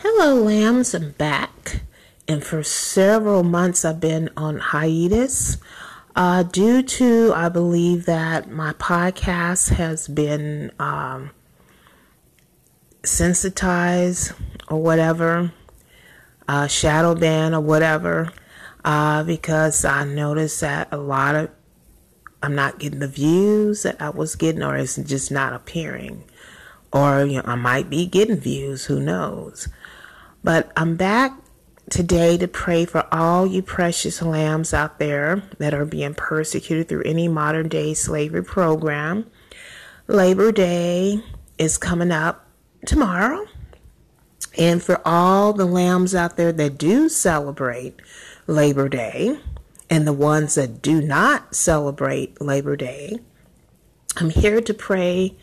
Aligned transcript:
Hello, 0.00 0.36
lambs. 0.36 0.94
I'm 0.94 1.10
back. 1.10 1.80
And 2.28 2.44
for 2.44 2.62
several 2.62 3.42
months, 3.42 3.84
I've 3.84 3.98
been 3.98 4.30
on 4.36 4.60
hiatus 4.60 5.56
uh, 6.14 6.44
due 6.44 6.84
to, 6.84 7.32
I 7.34 7.48
believe, 7.48 8.06
that 8.06 8.48
my 8.48 8.74
podcast 8.74 9.70
has 9.70 10.06
been 10.06 10.70
um, 10.78 11.32
sensitized 13.02 14.34
or 14.68 14.80
whatever, 14.80 15.52
uh, 16.46 16.68
shadow 16.68 17.16
ban 17.16 17.52
or 17.52 17.60
whatever, 17.60 18.32
uh, 18.84 19.24
because 19.24 19.84
I 19.84 20.04
noticed 20.04 20.60
that 20.60 20.86
a 20.92 20.96
lot 20.96 21.34
of 21.34 21.50
I'm 22.40 22.54
not 22.54 22.78
getting 22.78 23.00
the 23.00 23.08
views 23.08 23.82
that 23.82 24.00
I 24.00 24.10
was 24.10 24.36
getting, 24.36 24.62
or 24.62 24.76
it's 24.76 24.94
just 24.94 25.32
not 25.32 25.54
appearing. 25.54 26.22
Or 26.92 27.24
you 27.24 27.38
know, 27.38 27.42
I 27.46 27.56
might 27.56 27.90
be 27.90 28.06
getting 28.06 28.36
views, 28.36 28.84
who 28.84 29.00
knows? 29.00 29.66
But 30.42 30.70
I'm 30.76 30.96
back 30.96 31.38
today 31.90 32.36
to 32.38 32.48
pray 32.48 32.84
for 32.84 33.06
all 33.12 33.46
you 33.46 33.62
precious 33.62 34.22
lambs 34.22 34.74
out 34.74 34.98
there 34.98 35.42
that 35.58 35.74
are 35.74 35.84
being 35.84 36.14
persecuted 36.14 36.88
through 36.88 37.02
any 37.04 37.28
modern 37.28 37.68
day 37.68 37.94
slavery 37.94 38.44
program. 38.44 39.30
Labor 40.06 40.52
Day 40.52 41.22
is 41.58 41.76
coming 41.76 42.10
up 42.10 42.46
tomorrow. 42.86 43.46
And 44.56 44.82
for 44.82 45.00
all 45.04 45.52
the 45.52 45.66
lambs 45.66 46.14
out 46.14 46.36
there 46.36 46.52
that 46.52 46.78
do 46.78 47.08
celebrate 47.08 48.00
Labor 48.46 48.88
Day 48.88 49.38
and 49.90 50.06
the 50.06 50.12
ones 50.12 50.54
that 50.54 50.82
do 50.82 51.00
not 51.00 51.54
celebrate 51.54 52.40
Labor 52.40 52.76
Day, 52.76 53.20
I'm 54.16 54.30
here 54.30 54.60
to 54.60 54.74
pray 54.74 55.36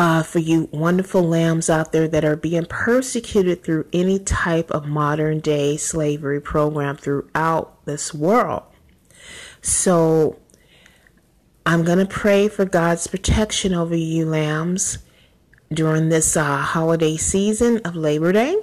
uh, 0.00 0.22
for 0.22 0.38
you 0.38 0.66
wonderful 0.72 1.22
lambs 1.22 1.68
out 1.68 1.92
there 1.92 2.08
that 2.08 2.24
are 2.24 2.34
being 2.34 2.64
persecuted 2.64 3.62
through 3.62 3.86
any 3.92 4.18
type 4.18 4.70
of 4.70 4.86
modern 4.86 5.40
day 5.40 5.76
slavery 5.76 6.40
program 6.40 6.96
throughout 6.96 7.84
this 7.84 8.14
world. 8.14 8.62
So 9.60 10.40
I'm 11.66 11.84
going 11.84 11.98
to 11.98 12.06
pray 12.06 12.48
for 12.48 12.64
God's 12.64 13.08
protection 13.08 13.74
over 13.74 13.94
you, 13.94 14.24
lambs, 14.24 15.00
during 15.70 16.08
this 16.08 16.34
uh, 16.34 16.56
holiday 16.56 17.18
season 17.18 17.82
of 17.84 17.94
Labor 17.94 18.32
Day, 18.32 18.56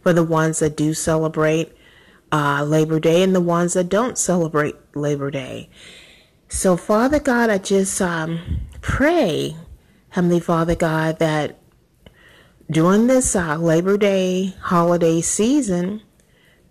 for 0.00 0.14
the 0.14 0.24
ones 0.24 0.60
that 0.60 0.74
do 0.74 0.94
celebrate 0.94 1.76
uh, 2.32 2.64
Labor 2.64 2.98
Day 2.98 3.22
and 3.22 3.34
the 3.34 3.42
ones 3.42 3.74
that 3.74 3.90
don't 3.90 4.16
celebrate 4.16 4.76
Labor 4.94 5.30
Day. 5.30 5.68
So, 6.48 6.78
Father 6.78 7.20
God, 7.20 7.50
I 7.50 7.58
just 7.58 8.00
um, 8.00 8.62
pray 8.80 9.54
Heavenly 10.12 10.40
Father 10.40 10.74
God, 10.74 11.18
that 11.20 11.58
during 12.70 13.06
this 13.06 13.34
uh, 13.34 13.56
Labor 13.56 13.96
Day 13.96 14.54
holiday 14.60 15.22
season, 15.22 16.02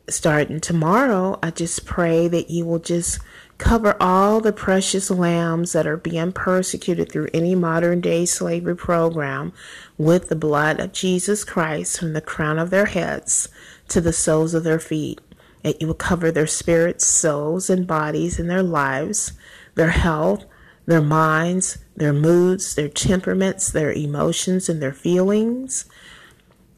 starting 0.08 0.60
tomorrow, 0.60 1.40
I 1.42 1.50
just 1.50 1.88
pray 1.88 2.28
that 2.28 2.52
you 2.52 2.68
will 2.68 2.78
just 2.78 3.20
cover 3.58 3.98
all 4.00 4.42
the 4.42 4.54
precious 4.54 5.10
lambs 5.10 5.72
that 5.72 5.88
are 5.88 5.98
being 5.98 6.34
persecuted 6.34 7.12
through 7.12 7.30
any 7.34 7.56
modern 7.56 8.00
day 8.00 8.28
slavery 8.28 8.76
program 8.76 9.54
with 9.98 10.30
the 10.30 10.36
blood 10.36 10.80
of 10.80 10.94
Jesus 10.94 11.44
Christ 11.44 12.00
from 12.00 12.14
the 12.14 12.22
crown 12.22 12.60
of 12.60 12.70
their 12.70 12.86
heads 12.86 13.50
to 13.88 14.00
the 14.00 14.14
soles 14.14 14.54
of 14.54 14.64
their 14.64 14.80
feet. 14.80 15.20
That 15.64 15.82
you 15.82 15.88
will 15.88 15.96
cover 15.96 16.30
their 16.30 16.46
spirits, 16.46 17.08
souls, 17.08 17.72
and 17.72 17.88
bodies 17.88 18.38
and 18.38 18.48
their 18.48 18.62
lives, 18.62 19.34
their 19.74 19.90
health, 19.90 20.46
their 20.86 21.02
minds, 21.02 21.78
their 21.96 22.14
moods, 22.14 22.76
their 22.76 22.90
temperaments, 22.90 23.72
their 23.72 23.92
emotions, 23.92 24.70
and 24.70 24.82
their 24.82 24.94
feelings, 24.94 25.86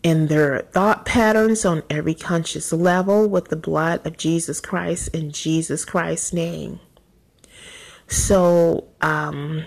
and 0.03 0.27
their 0.27 0.59
thought 0.59 1.05
patterns 1.05 1.65
on 1.65 1.83
every 1.89 2.13
conscious 2.13 2.73
level 2.73 3.27
with 3.29 3.49
the 3.49 3.55
blood 3.55 4.05
of 4.05 4.17
Jesus 4.17 4.59
Christ 4.59 5.07
in 5.09 5.31
Jesus 5.31 5.85
Christ's 5.85 6.33
name. 6.33 6.79
So, 8.07 8.87
um, 9.01 9.63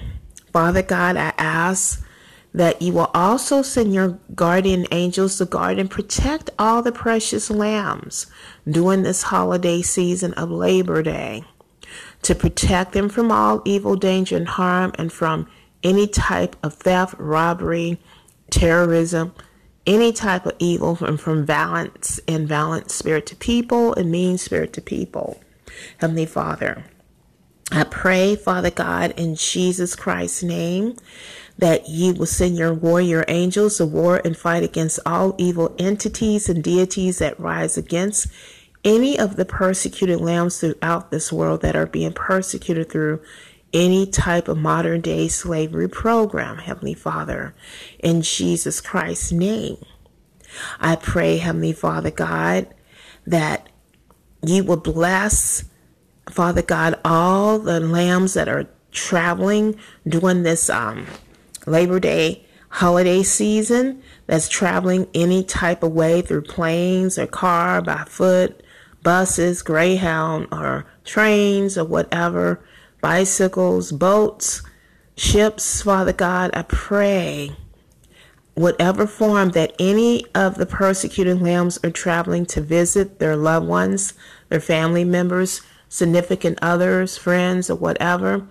Father 0.52 0.82
God, 0.82 1.16
I 1.16 1.32
ask 1.38 2.04
that 2.52 2.80
you 2.80 2.92
will 2.92 3.10
also 3.12 3.60
send 3.62 3.92
your 3.92 4.18
guardian 4.34 4.86
angels 4.90 5.38
to 5.38 5.44
guard 5.44 5.78
and 5.78 5.90
protect 5.90 6.50
all 6.58 6.82
the 6.82 6.92
precious 6.92 7.50
lambs 7.50 8.26
during 8.68 9.02
this 9.02 9.24
holiday 9.24 9.82
season 9.82 10.32
of 10.34 10.50
Labor 10.50 11.02
Day 11.02 11.44
to 12.26 12.34
protect 12.34 12.90
them 12.90 13.08
from 13.08 13.30
all 13.30 13.62
evil, 13.64 13.94
danger, 13.94 14.36
and 14.36 14.48
harm, 14.48 14.90
and 14.98 15.12
from 15.12 15.48
any 15.84 16.08
type 16.08 16.56
of 16.60 16.74
theft, 16.74 17.14
robbery, 17.18 18.00
terrorism, 18.50 19.32
any 19.86 20.12
type 20.12 20.44
of 20.44 20.56
evil, 20.58 20.98
and 21.02 21.20
from 21.20 21.46
violence 21.46 22.18
and 22.26 22.48
violent 22.48 22.90
spirit 22.90 23.26
to 23.26 23.36
people 23.36 23.94
and 23.94 24.10
mean 24.10 24.38
spirit 24.38 24.72
to 24.72 24.80
people. 24.80 25.40
Heavenly 25.98 26.26
Father, 26.26 26.86
I 27.70 27.84
pray, 27.84 28.34
Father 28.34 28.72
God, 28.72 29.14
in 29.16 29.36
Jesus 29.36 29.94
Christ's 29.94 30.42
name, 30.42 30.96
that 31.58 31.88
you 31.88 32.12
will 32.12 32.26
send 32.26 32.56
your 32.56 32.74
warrior 32.74 33.24
angels 33.28 33.76
to 33.76 33.86
war 33.86 34.20
and 34.24 34.36
fight 34.36 34.64
against 34.64 34.98
all 35.06 35.36
evil 35.38 35.76
entities 35.78 36.48
and 36.48 36.64
deities 36.64 37.18
that 37.18 37.38
rise 37.38 37.78
against 37.78 38.26
any 38.86 39.18
of 39.18 39.34
the 39.34 39.44
persecuted 39.44 40.20
lambs 40.20 40.60
throughout 40.60 41.10
this 41.10 41.32
world 41.32 41.60
that 41.62 41.74
are 41.74 41.86
being 41.86 42.12
persecuted 42.12 42.88
through 42.88 43.20
any 43.72 44.06
type 44.06 44.46
of 44.46 44.56
modern 44.56 45.00
day 45.00 45.26
slavery 45.26 45.88
program, 45.88 46.58
Heavenly 46.58 46.94
Father, 46.94 47.52
in 47.98 48.22
Jesus 48.22 48.80
Christ's 48.80 49.32
name. 49.32 49.84
I 50.78 50.94
pray, 50.94 51.38
Heavenly 51.38 51.72
Father 51.72 52.12
God, 52.12 52.72
that 53.26 53.68
you 54.46 54.62
will 54.62 54.76
bless, 54.76 55.64
Father 56.30 56.62
God, 56.62 56.98
all 57.04 57.58
the 57.58 57.80
lambs 57.80 58.34
that 58.34 58.48
are 58.48 58.68
traveling 58.92 59.76
during 60.06 60.44
this 60.44 60.70
um, 60.70 61.06
Labor 61.66 61.98
Day 61.98 62.46
holiday 62.68 63.24
season 63.24 64.00
that's 64.26 64.48
traveling 64.48 65.08
any 65.12 65.42
type 65.42 65.82
of 65.82 65.92
way 65.92 66.22
through 66.22 66.42
planes 66.42 67.18
or 67.18 67.26
car, 67.26 67.82
by 67.82 68.04
foot, 68.04 68.62
buses, 69.06 69.62
Greyhound, 69.62 70.48
or 70.50 70.84
trains, 71.04 71.78
or 71.78 71.84
whatever, 71.84 72.60
bicycles, 73.00 73.92
boats, 73.92 74.62
ships, 75.16 75.82
Father 75.82 76.12
God, 76.12 76.50
I 76.54 76.62
pray, 76.62 77.52
whatever 78.54 79.06
form 79.06 79.50
that 79.50 79.76
any 79.78 80.26
of 80.34 80.56
the 80.56 80.66
persecuted 80.66 81.40
lambs 81.40 81.78
are 81.84 81.90
traveling 81.92 82.46
to 82.46 82.60
visit 82.60 83.20
their 83.20 83.36
loved 83.36 83.68
ones, 83.68 84.12
their 84.48 84.58
family 84.58 85.04
members, 85.04 85.62
significant 85.88 86.58
others, 86.60 87.16
friends, 87.16 87.70
or 87.70 87.76
whatever, 87.76 88.48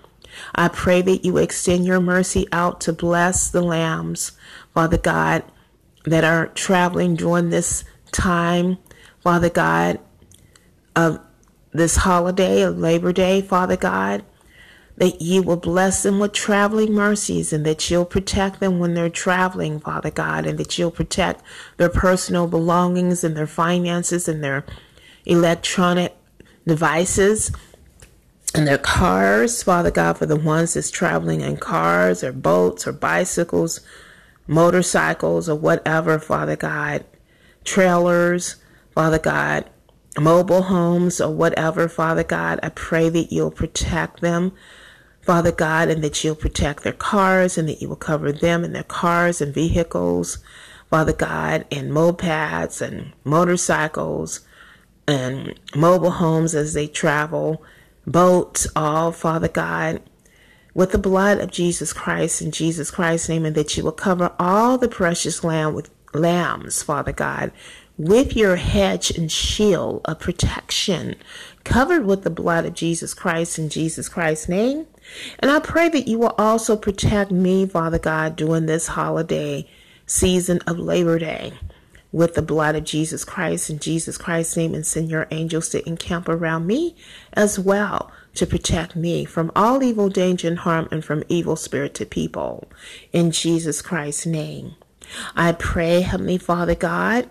I 0.55 0.69
pray 0.69 1.01
that 1.01 1.25
you 1.25 1.35
extend 1.35 1.85
your 1.85 1.99
mercy 1.99 2.47
out 2.53 2.79
to 2.81 2.93
bless 2.93 3.49
the 3.49 3.61
lambs, 3.61 4.31
Father 4.73 4.99
God, 4.99 5.43
that 6.05 6.23
are 6.23 6.47
traveling 6.47 7.17
during 7.17 7.49
this 7.49 7.83
time, 8.13 8.77
Father 9.19 9.49
God, 9.49 9.99
of 10.95 11.19
this 11.71 11.97
holiday 11.97 12.61
of 12.61 12.77
Labor 12.77 13.11
Day, 13.11 13.41
Father 13.41 13.77
God, 13.77 14.23
that 14.97 15.21
you 15.21 15.43
will 15.43 15.57
bless 15.57 16.03
them 16.03 16.19
with 16.19 16.31
traveling 16.31 16.93
mercies 16.93 17.51
and 17.51 17.65
that 17.65 17.89
you'll 17.89 18.05
protect 18.05 18.59
them 18.61 18.79
when 18.79 18.93
they're 18.93 19.09
traveling, 19.09 19.79
Father 19.79 20.11
God, 20.11 20.45
and 20.45 20.57
that 20.57 20.77
you'll 20.77 20.91
protect 20.91 21.43
their 21.77 21.89
personal 21.89 22.47
belongings 22.47 23.23
and 23.23 23.35
their 23.35 23.47
finances 23.47 24.27
and 24.29 24.43
their 24.43 24.65
electronic 25.25 26.15
devices 26.65 27.51
and 28.55 28.65
their 28.65 28.77
cars, 28.77 29.61
Father 29.61 29.91
God, 29.91 30.17
for 30.17 30.25
the 30.25 30.37
ones 30.37 30.75
that's 30.75 30.89
traveling 30.89 31.41
in 31.41 31.57
cars 31.57 32.23
or 32.23 32.31
boats 32.31 32.87
or 32.87 32.93
bicycles, 32.93 33.81
motorcycles 34.47 35.49
or 35.49 35.55
whatever, 35.55 36.19
Father 36.19 36.55
God, 36.55 37.03
trailers, 37.65 38.55
Father 38.93 39.19
God, 39.19 39.69
mobile 40.19 40.63
homes 40.63 41.19
or 41.19 41.33
whatever, 41.33 41.87
Father 41.87 42.23
God. 42.23 42.59
I 42.63 42.69
pray 42.69 43.09
that 43.09 43.31
you'll 43.31 43.51
protect 43.51 44.21
them, 44.21 44.53
Father 45.21 45.51
God, 45.51 45.89
and 45.89 46.03
that 46.03 46.23
you'll 46.23 46.35
protect 46.35 46.83
their 46.83 46.93
cars 46.93 47.57
and 47.57 47.67
that 47.67 47.81
you 47.81 47.89
will 47.89 47.95
cover 47.95 48.31
them 48.31 48.63
and 48.63 48.73
their 48.73 48.83
cars 48.83 49.41
and 49.41 49.53
vehicles, 49.53 50.39
Father 50.89 51.13
God, 51.13 51.65
and 51.71 51.91
mopeds 51.91 52.81
and 52.81 53.13
motorcycles 53.23 54.41
and 55.07 55.59
mobile 55.75 56.11
homes 56.11 56.55
as 56.55 56.73
they 56.73 56.87
travel, 56.87 57.63
boats, 58.07 58.67
all, 58.75 59.11
Father 59.11 59.49
God. 59.49 60.01
With 60.73 60.91
the 60.91 60.97
blood 60.97 61.37
of 61.39 61.51
Jesus 61.51 61.93
Christ 61.93 62.41
in 62.41 62.51
Jesus 62.51 62.91
Christ's 62.91 63.29
name, 63.29 63.45
and 63.45 63.55
that 63.55 63.77
you 63.77 63.83
will 63.83 63.93
cover 63.93 64.33
all 64.37 64.77
the 64.77 64.89
precious 64.89 65.41
lamb 65.41 65.73
with 65.73 65.89
lambs, 66.13 66.83
Father 66.83 67.13
God, 67.13 67.51
with 67.97 68.35
your 68.35 68.57
hedge 68.57 69.11
and 69.11 69.31
shield 69.31 70.01
of 70.05 70.19
protection, 70.19 71.15
covered 71.63 72.05
with 72.05 72.23
the 72.23 72.29
blood 72.29 72.65
of 72.65 72.73
Jesus 72.73 73.13
Christ 73.13 73.57
in 73.57 73.69
Jesus 73.69 74.09
Christ's 74.09 74.49
name. 74.49 74.87
And 75.39 75.49
I 75.49 75.59
pray 75.59 75.89
that 75.89 76.07
you 76.07 76.19
will 76.19 76.35
also 76.37 76.75
protect 76.75 77.31
me, 77.31 77.65
Father 77.65 77.99
God, 77.99 78.35
during 78.35 78.65
this 78.65 78.87
holiday 78.87 79.69
season 80.05 80.59
of 80.67 80.77
Labor 80.77 81.19
Day 81.19 81.53
with 82.11 82.33
the 82.35 82.41
blood 82.41 82.75
of 82.75 82.83
Jesus 82.85 83.25
Christ 83.25 83.69
in 83.69 83.77
Jesus 83.77 84.17
Christ's 84.17 84.55
name 84.55 84.73
and 84.73 84.85
send 84.85 85.09
your 85.09 85.27
angels 85.31 85.67
to 85.69 85.85
encamp 85.87 86.29
around 86.29 86.65
me 86.65 86.95
as 87.33 87.59
well 87.59 88.09
to 88.35 88.45
protect 88.45 88.95
me 88.95 89.25
from 89.25 89.51
all 89.55 89.83
evil, 89.83 90.07
danger, 90.07 90.47
and 90.47 90.59
harm 90.59 90.87
and 90.91 91.03
from 91.03 91.23
evil 91.27 91.57
spirited 91.57 92.09
people 92.09 92.69
in 93.11 93.31
Jesus 93.31 93.81
Christ's 93.81 94.25
name. 94.25 94.75
I 95.35 95.51
pray, 95.51 96.01
Heavenly 96.01 96.37
Father 96.37 96.75
God, 96.75 97.29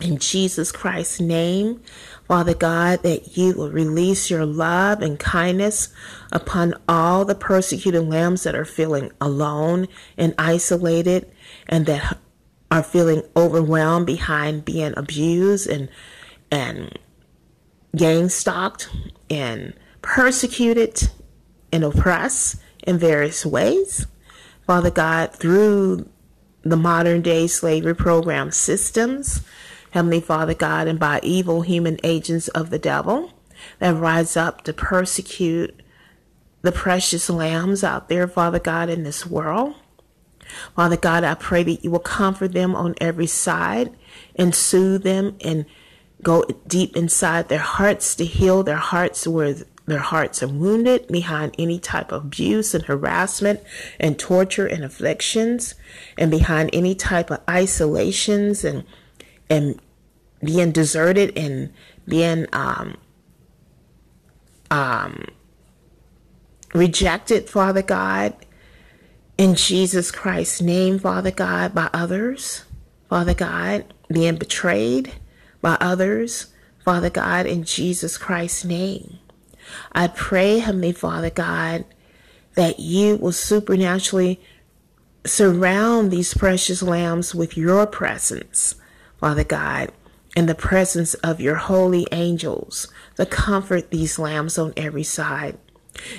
in 0.00 0.18
Jesus 0.18 0.72
Christ's 0.72 1.20
name, 1.20 1.80
Father 2.28 2.54
God, 2.54 3.02
that 3.02 3.36
you 3.36 3.54
will 3.54 3.70
release 3.70 4.30
your 4.30 4.44
love 4.44 5.00
and 5.00 5.18
kindness 5.18 5.88
upon 6.32 6.74
all 6.88 7.24
the 7.24 7.34
persecuted 7.34 8.06
lambs 8.06 8.42
that 8.42 8.54
are 8.54 8.64
feeling 8.64 9.10
alone 9.20 9.88
and 10.16 10.34
isolated 10.38 11.30
and 11.68 11.86
that 11.86 12.18
are 12.70 12.82
feeling 12.82 13.22
overwhelmed 13.36 14.06
behind 14.06 14.64
being 14.64 14.92
abused 14.96 15.68
and 15.68 15.88
and 16.50 16.98
gang 17.94 18.28
stalked 18.28 18.90
and 19.30 19.72
persecuted 20.02 21.08
and 21.72 21.84
oppressed 21.84 22.56
in 22.86 22.98
various 22.98 23.44
ways. 23.46 24.06
Father 24.66 24.90
God, 24.90 25.32
through 25.32 26.08
the 26.62 26.76
modern 26.76 27.22
day 27.22 27.46
slavery 27.46 27.94
program 27.94 28.50
systems, 28.50 29.42
Heavenly 29.96 30.20
Father 30.20 30.52
God, 30.52 30.88
and 30.88 31.00
by 31.00 31.20
evil 31.22 31.62
human 31.62 31.96
agents 32.04 32.48
of 32.48 32.68
the 32.68 32.78
devil 32.78 33.32
that 33.78 33.96
rise 33.96 34.36
up 34.36 34.60
to 34.64 34.74
persecute 34.74 35.80
the 36.60 36.70
precious 36.70 37.30
lambs 37.30 37.82
out 37.82 38.10
there, 38.10 38.28
Father 38.28 38.58
God, 38.58 38.90
in 38.90 39.04
this 39.04 39.24
world. 39.24 39.74
Father 40.74 40.98
God, 40.98 41.24
I 41.24 41.32
pray 41.32 41.62
that 41.62 41.82
you 41.82 41.90
will 41.90 42.00
comfort 42.00 42.52
them 42.52 42.76
on 42.76 42.94
every 43.00 43.26
side 43.26 43.96
and 44.34 44.54
soothe 44.54 45.02
them 45.02 45.38
and 45.40 45.64
go 46.22 46.44
deep 46.66 46.94
inside 46.94 47.48
their 47.48 47.58
hearts 47.58 48.14
to 48.16 48.26
heal 48.26 48.62
their 48.62 48.76
hearts 48.76 49.26
where 49.26 49.54
their 49.86 49.98
hearts 50.00 50.42
are 50.42 50.48
wounded 50.48 51.08
behind 51.08 51.54
any 51.58 51.78
type 51.78 52.12
of 52.12 52.26
abuse 52.26 52.74
and 52.74 52.84
harassment 52.84 53.60
and 53.98 54.18
torture 54.18 54.66
and 54.66 54.84
afflictions 54.84 55.74
and 56.18 56.30
behind 56.30 56.68
any 56.74 56.94
type 56.94 57.30
of 57.30 57.40
isolations 57.48 58.62
and 58.62 58.84
and 59.48 59.80
being 60.46 60.72
deserted 60.72 61.36
and 61.36 61.72
being 62.06 62.46
um, 62.52 62.96
um, 64.70 65.26
rejected, 66.74 67.48
Father 67.48 67.82
God, 67.82 68.34
in 69.38 69.54
Jesus 69.54 70.10
Christ's 70.10 70.60
name, 70.62 70.98
Father 70.98 71.30
God, 71.30 71.74
by 71.74 71.90
others, 71.92 72.64
Father 73.08 73.34
God, 73.34 73.92
being 74.08 74.36
betrayed 74.36 75.12
by 75.60 75.76
others, 75.80 76.46
Father 76.84 77.10
God, 77.10 77.46
in 77.46 77.64
Jesus 77.64 78.16
Christ's 78.16 78.64
name. 78.64 79.18
I 79.92 80.08
pray, 80.08 80.60
Heavenly 80.60 80.92
Father 80.92 81.30
God, 81.30 81.84
that 82.54 82.78
you 82.78 83.16
will 83.16 83.32
supernaturally 83.32 84.40
surround 85.24 86.10
these 86.10 86.34
precious 86.34 86.82
lambs 86.82 87.34
with 87.34 87.56
your 87.56 87.86
presence, 87.86 88.76
Father 89.18 89.44
God, 89.44 89.90
in 90.36 90.46
the 90.46 90.54
presence 90.54 91.14
of 91.14 91.40
your 91.40 91.56
holy 91.56 92.06
angels 92.12 92.86
to 93.16 93.24
comfort 93.26 93.90
these 93.90 94.18
lambs 94.18 94.58
on 94.58 94.74
every 94.76 95.02
side 95.02 95.58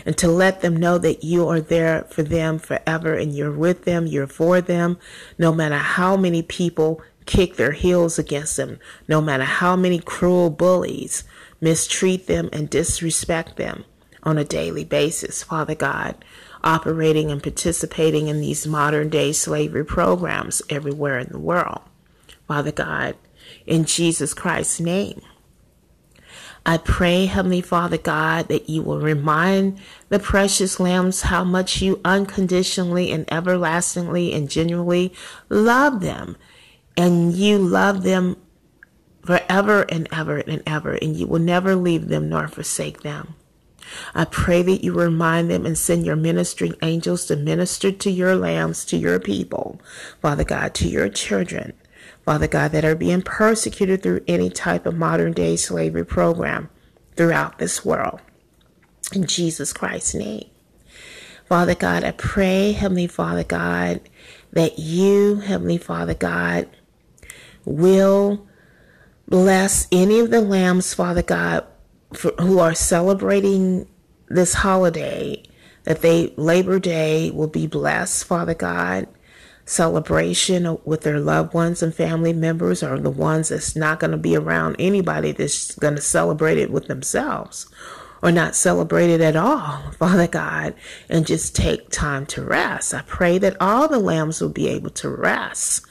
and 0.05 0.17
to 0.17 0.27
let 0.27 0.61
them 0.61 0.75
know 0.75 0.97
that 0.97 1.23
you 1.23 1.47
are 1.47 1.61
there 1.61 2.03
for 2.09 2.23
them 2.23 2.57
forever 2.57 3.13
and 3.13 3.35
you're 3.35 3.51
with 3.51 3.85
them, 3.85 4.07
you're 4.07 4.25
for 4.25 4.59
them, 4.59 4.97
no 5.37 5.53
matter 5.53 5.77
how 5.77 6.17
many 6.17 6.41
people 6.41 6.99
kick 7.27 7.57
their 7.57 7.73
heels 7.73 8.17
against 8.17 8.57
them, 8.57 8.79
no 9.07 9.21
matter 9.21 9.43
how 9.43 9.75
many 9.75 9.99
cruel 9.99 10.49
bullies 10.49 11.23
mistreat 11.61 12.25
them 12.25 12.49
and 12.51 12.71
disrespect 12.71 13.57
them 13.57 13.85
on 14.23 14.39
a 14.39 14.43
daily 14.43 14.83
basis, 14.83 15.43
Father 15.43 15.75
God, 15.75 16.25
operating 16.63 17.29
and 17.29 17.43
participating 17.43 18.27
in 18.27 18.41
these 18.41 18.65
modern 18.65 19.09
day 19.09 19.31
slavery 19.31 19.85
programs 19.85 20.61
everywhere 20.69 21.19
in 21.19 21.29
the 21.29 21.39
world. 21.39 21.81
Father 22.47 22.71
God, 22.71 23.15
in 23.67 23.85
Jesus 23.85 24.33
Christ's 24.33 24.79
name. 24.79 25.21
I 26.65 26.77
pray, 26.77 27.27
Heavenly 27.27 27.61
Father 27.61 27.97
God, 27.97 28.49
that 28.49 28.69
you 28.69 28.81
will 28.81 28.99
remind 28.99 29.79
the 30.09 30.19
precious 30.19 30.81
lambs 30.81 31.21
how 31.21 31.45
much 31.45 31.81
you 31.81 32.01
unconditionally 32.03 33.09
and 33.11 33.31
everlastingly 33.31 34.33
and 34.33 34.49
genuinely 34.49 35.13
love 35.47 36.01
them. 36.01 36.35
And 36.97 37.33
you 37.33 37.57
love 37.57 38.03
them 38.03 38.35
forever 39.23 39.83
and 39.83 40.09
ever 40.11 40.39
and 40.39 40.61
ever, 40.65 40.93
and 40.93 41.15
you 41.15 41.27
will 41.27 41.39
never 41.39 41.75
leave 41.75 42.09
them 42.09 42.27
nor 42.27 42.47
forsake 42.47 43.01
them. 43.01 43.35
I 44.13 44.25
pray 44.25 44.61
that 44.63 44.83
you 44.83 44.93
remind 44.93 45.49
them 45.49 45.65
and 45.65 45.77
send 45.77 46.05
your 46.05 46.15
ministering 46.15 46.75
angels 46.81 47.25
to 47.25 47.35
minister 47.35 47.91
to 47.91 48.11
your 48.11 48.35
lambs, 48.35 48.83
to 48.85 48.97
your 48.97 49.19
people, 49.19 49.79
Father 50.21 50.43
God, 50.43 50.73
to 50.75 50.89
your 50.89 51.07
children, 51.07 51.73
Father 52.27 52.49
God, 52.49 52.73
that 52.73 52.83
are 52.83 52.93
being 52.93 53.21
persecuted 53.21 54.03
through 54.03 54.19
any 54.27 54.49
type 54.49 54.85
of 54.85 54.97
modern 54.97 55.31
day 55.31 55.55
slavery 55.55 56.05
program 56.05 56.69
throughout 57.15 57.57
this 57.57 57.85
world. 57.85 58.19
In 59.13 59.25
Jesus 59.25 59.71
Christ's 59.71 60.13
name. 60.13 60.49
Father 61.47 61.73
God, 61.73 62.03
I 62.03 62.11
pray, 62.11 62.73
Heavenly 62.73 63.07
Father 63.07 63.45
God, 63.45 64.01
that 64.51 64.77
you, 64.77 65.35
Heavenly 65.37 65.77
Father 65.77 66.15
God, 66.15 66.67
will 67.63 68.45
bless 69.29 69.87
any 69.89 70.19
of 70.19 70.29
the 70.29 70.41
lambs, 70.41 70.93
Father 70.93 71.23
God, 71.23 71.65
for, 72.11 72.31
who 72.41 72.59
are 72.59 72.75
celebrating 72.75 73.87
this 74.27 74.53
holiday, 74.53 75.41
that 75.85 76.01
they 76.01 76.33
Labor 76.35 76.77
Day 76.77 77.31
will 77.31 77.47
be 77.47 77.67
blessed, 77.67 78.25
Father 78.25 78.53
God. 78.53 79.07
Celebration 79.67 80.77
with 80.85 81.01
their 81.01 81.19
loved 81.19 81.53
ones 81.53 81.83
and 81.83 81.93
family 81.93 82.33
members 82.33 82.81
or 82.81 82.97
the 82.97 83.09
ones 83.09 83.49
that's 83.49 83.75
not 83.75 83.99
going 83.99 84.11
to 84.11 84.17
be 84.17 84.35
around 84.35 84.77
anybody 84.79 85.31
that's 85.31 85.75
going 85.75 85.95
to 85.95 86.01
celebrate 86.01 86.57
it 86.57 86.71
with 86.71 86.87
themselves 86.87 87.67
or 88.21 88.31
not 88.31 88.55
celebrate 88.55 89.09
it 89.09 89.21
at 89.21 89.35
all, 89.35 89.91
Father 89.99 90.27
God, 90.27 90.73
and 91.09 91.27
just 91.27 91.55
take 91.55 91.89
time 91.89 92.25
to 92.27 92.43
rest. 92.43 92.93
I 92.93 93.01
pray 93.03 93.37
that 93.37 93.57
all 93.59 93.87
the 93.87 93.99
lambs 93.99 94.41
will 94.41 94.49
be 94.49 94.67
able 94.69 94.89
to 94.91 95.09
rest. 95.09 95.85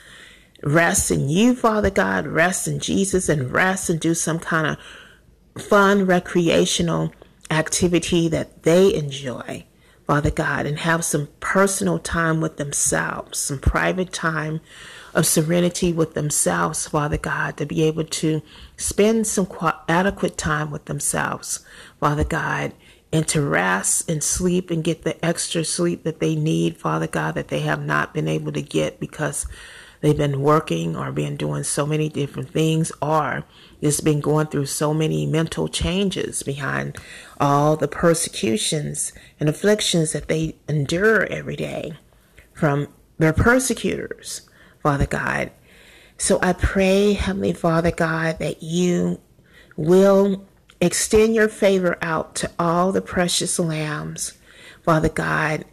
Rest 0.63 1.11
in 1.11 1.29
you, 1.29 1.55
Father 1.55 1.91
God, 1.91 2.27
rest 2.27 2.67
in 2.67 2.81
Jesus, 2.81 3.29
and 3.29 3.53
rest 3.53 3.91
and 3.91 4.01
do 4.01 4.15
some 4.15 4.39
kind 4.39 4.67
of 4.67 5.63
fun 5.63 6.07
recreational 6.07 7.13
activity 7.51 8.29
that 8.29 8.63
they 8.65 8.93
enjoy, 8.95 9.65
Father 10.07 10.31
God, 10.31 10.67
and 10.67 10.79
have 10.79 11.05
some 11.05 11.29
personal 11.41 11.99
time 11.99 12.41
with 12.41 12.59
themselves, 12.59 13.41
some 13.41 13.59
private 13.59 14.13
time 14.13 14.61
of 15.15 15.27
serenity 15.27 15.93
with 15.93 16.15
themselves, 16.15 16.87
Father 16.87 17.19
God, 17.19 17.57
to 17.57 17.67
be 17.67 17.83
able 17.83 18.05
to 18.05 18.41
spend 18.77 19.27
some 19.27 19.49
adequate 19.89 20.39
time 20.39 20.71
with 20.71 20.85
themselves, 20.85 21.65
Father 21.99 22.23
God, 22.23 22.73
and 23.13 23.27
to 23.29 23.41
rest 23.41 24.09
and 24.09 24.23
sleep 24.23 24.71
and 24.71 24.85
get 24.85 25.03
the 25.03 25.25
extra 25.25 25.65
sleep 25.65 26.05
that 26.05 26.21
they 26.21 26.37
need, 26.37 26.77
Father 26.77 27.07
God, 27.07 27.35
that 27.35 27.49
they 27.49 27.61
have 27.61 27.85
not 27.85 28.15
been 28.15 28.29
able 28.29 28.53
to 28.53 28.63
get 28.63 29.01
because 29.01 29.47
they've 30.03 30.17
been 30.17 30.41
working 30.41 30.97
or 30.97 31.11
been 31.11 31.37
doing 31.37 31.65
so 31.65 31.85
many 31.85 32.09
different 32.09 32.51
things 32.51 32.93
or 33.03 33.45
just 33.83 34.05
been 34.05 34.21
going 34.21 34.47
through 34.47 34.67
so 34.67 34.95
many 34.95 35.27
mental 35.27 35.69
changes 35.69 36.43
behind 36.43 36.97
all 37.41 37.77
the 37.77 37.89
persecutions 37.89 39.13
and 39.39 39.49
afflictions 39.49 40.13
that 40.13 40.29
they 40.29 40.57
endure 40.69 41.25
every 41.27 41.57
day 41.57 41.93
from 42.53 42.89
their 43.19 43.33
persecutors, 43.33 44.49
Father 44.83 45.07
God. 45.07 45.51
So 46.19 46.39
I 46.43 46.55
pray, 46.55 47.13
Heavenly 47.13 47.53
Father 47.53 47.91
God, 47.91 48.39
that 48.39 48.63
you 48.63 49.21
will 49.77 50.47
extend 50.81 51.35
your 51.35 51.49
favor 51.49 51.99
out 52.01 52.35
to 52.37 52.51
all 52.59 52.93
the 52.93 53.03
precious 53.03 53.59
lambs, 53.59 54.33
Father 54.83 55.09
God, 55.09 55.65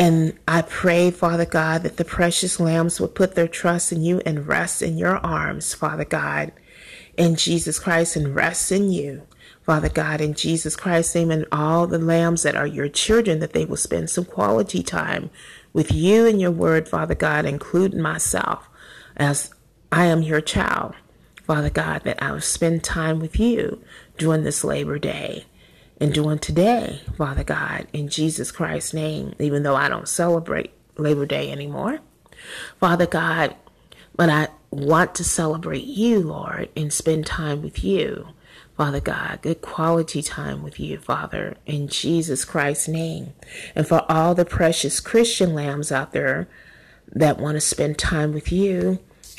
and 0.00 0.38
I 0.48 0.62
pray, 0.62 1.10
Father 1.10 1.44
God, 1.44 1.82
that 1.82 1.98
the 1.98 2.06
precious 2.06 2.58
lambs 2.58 2.98
would 3.00 3.14
put 3.14 3.34
their 3.34 3.46
trust 3.46 3.92
in 3.92 4.02
you 4.02 4.22
and 4.24 4.48
rest 4.48 4.80
in 4.80 4.96
your 4.96 5.18
arms, 5.18 5.74
Father 5.74 6.06
God, 6.06 6.52
in 7.20 7.36
Jesus 7.36 7.78
Christ, 7.78 8.16
and 8.16 8.34
rest 8.34 8.72
in 8.72 8.90
you. 8.90 9.26
Father 9.62 9.90
God, 9.90 10.22
in 10.22 10.32
Jesus 10.32 10.74
Christ's 10.74 11.14
name, 11.14 11.30
and 11.30 11.46
all 11.52 11.86
the 11.86 11.98
lambs 11.98 12.44
that 12.44 12.56
are 12.56 12.66
your 12.66 12.88
children, 12.88 13.40
that 13.40 13.52
they 13.52 13.66
will 13.66 13.76
spend 13.76 14.08
some 14.08 14.24
quality 14.24 14.82
time 14.82 15.28
with 15.74 15.92
you 15.92 16.26
and 16.26 16.40
your 16.40 16.50
word, 16.50 16.88
Father 16.88 17.14
God, 17.14 17.44
including 17.44 18.00
myself, 18.00 18.66
as 19.18 19.52
I 19.92 20.06
am 20.06 20.22
your 20.22 20.40
child. 20.40 20.94
Father 21.46 21.68
God, 21.68 22.04
that 22.04 22.22
I 22.22 22.32
will 22.32 22.40
spend 22.40 22.82
time 22.82 23.20
with 23.20 23.38
you 23.38 23.82
during 24.16 24.44
this 24.44 24.64
Labor 24.64 24.98
Day 24.98 25.44
and 26.00 26.14
during 26.14 26.38
today, 26.38 27.02
Father 27.18 27.44
God, 27.44 27.86
in 27.92 28.08
Jesus 28.08 28.50
Christ's 28.50 28.94
name, 28.94 29.34
even 29.38 29.62
though 29.62 29.76
I 29.76 29.90
don't 29.90 30.08
celebrate 30.08 30.72
Labor 30.96 31.26
Day 31.26 31.52
anymore. 31.52 32.00
Father 32.78 33.06
God, 33.06 33.54
but 34.16 34.30
I 34.30 34.48
want 34.70 35.14
to 35.16 35.24
celebrate 35.24 35.84
you, 35.84 36.20
Lord, 36.20 36.68
and 36.76 36.92
spend 36.92 37.26
time 37.26 37.62
with 37.62 37.82
you. 37.82 38.28
Father 38.76 39.00
God, 39.00 39.40
good 39.42 39.60
quality 39.60 40.22
time 40.22 40.62
with 40.62 40.80
you, 40.80 40.98
Father, 40.98 41.56
in 41.66 41.88
Jesus 41.88 42.44
Christ's 42.44 42.88
name. 42.88 43.34
And 43.74 43.86
for 43.86 44.06
all 44.10 44.34
the 44.34 44.44
precious 44.46 45.00
Christian 45.00 45.54
lambs 45.54 45.92
out 45.92 46.12
there 46.12 46.48
that 47.12 47.38
want 47.38 47.56
to 47.56 47.60
spend 47.60 47.98
time 47.98 48.32
with 48.32 48.50
you 48.50 48.98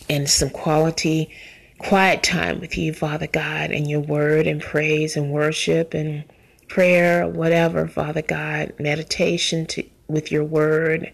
and 0.09 0.29
some 0.29 0.49
quality, 0.49 1.33
quiet 1.79 2.21
time 2.21 2.59
with 2.59 2.77
you, 2.77 2.93
Father 2.93 3.27
God, 3.27 3.71
and 3.71 3.89
your 3.89 4.01
word 4.01 4.45
and 4.45 4.61
praise 4.61 5.15
and 5.15 5.31
worship 5.31 5.93
and 5.93 6.23
prayer, 6.67 7.27
whatever, 7.27 7.87
Father 7.87 8.21
God, 8.21 8.73
meditation 8.79 9.65
to, 9.67 9.83
with 10.07 10.31
your 10.31 10.43
word 10.43 11.11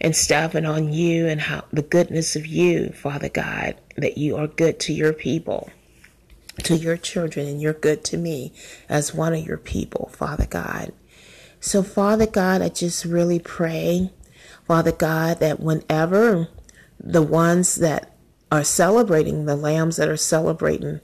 and 0.00 0.14
stuff 0.14 0.54
and 0.54 0.66
on 0.66 0.92
you 0.92 1.26
and 1.26 1.40
how 1.42 1.64
the 1.72 1.82
goodness 1.82 2.36
of 2.36 2.46
you, 2.46 2.90
Father 2.90 3.28
God, 3.28 3.76
that 3.96 4.18
you 4.18 4.36
are 4.36 4.46
good 4.46 4.78
to 4.80 4.92
your 4.92 5.12
people 5.12 5.70
to 6.64 6.76
your 6.76 6.96
children 6.96 7.46
and 7.46 7.60
you're 7.60 7.72
good 7.72 8.04
to 8.04 8.16
me 8.16 8.52
as 8.88 9.14
one 9.14 9.34
of 9.34 9.46
your 9.46 9.58
people, 9.58 10.10
Father 10.12 10.46
God. 10.46 10.92
So, 11.60 11.82
Father 11.82 12.26
God, 12.26 12.62
I 12.62 12.68
just 12.68 13.04
really 13.04 13.38
pray, 13.38 14.12
Father 14.66 14.92
God, 14.92 15.40
that 15.40 15.60
whenever 15.60 16.48
the 17.00 17.22
ones 17.22 17.76
that 17.76 18.14
are 18.50 18.64
celebrating, 18.64 19.44
the 19.44 19.56
lambs 19.56 19.96
that 19.96 20.08
are 20.08 20.16
celebrating 20.16 21.00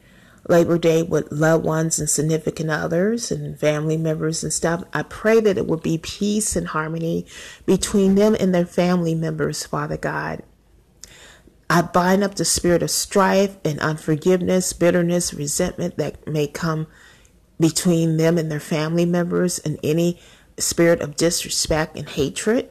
Labor 0.48 0.78
Day 0.78 1.02
with 1.02 1.32
loved 1.32 1.64
ones 1.64 1.98
and 1.98 2.08
significant 2.08 2.70
others 2.70 3.30
and 3.30 3.58
family 3.58 3.96
members 3.96 4.42
and 4.42 4.52
stuff, 4.52 4.84
I 4.92 5.02
pray 5.02 5.40
that 5.40 5.56
it 5.56 5.66
would 5.66 5.82
be 5.82 5.98
peace 5.98 6.54
and 6.54 6.68
harmony 6.68 7.26
between 7.64 8.14
them 8.14 8.36
and 8.38 8.54
their 8.54 8.66
family 8.66 9.14
members, 9.14 9.64
Father 9.64 9.96
God. 9.96 10.42
I 11.70 11.82
bind 11.82 12.22
up 12.22 12.34
the 12.34 12.44
spirit 12.44 12.82
of 12.82 12.90
strife 12.90 13.56
and 13.64 13.80
unforgiveness, 13.80 14.72
bitterness, 14.74 15.32
resentment 15.32 15.96
that 15.96 16.26
may 16.26 16.46
come 16.46 16.86
between 17.58 18.18
them 18.18 18.36
and 18.36 18.50
their 18.50 18.60
family 18.60 19.06
members, 19.06 19.58
and 19.60 19.78
any 19.82 20.20
spirit 20.58 21.00
of 21.00 21.16
disrespect 21.16 21.96
and 21.96 22.08
hatred. 22.08 22.68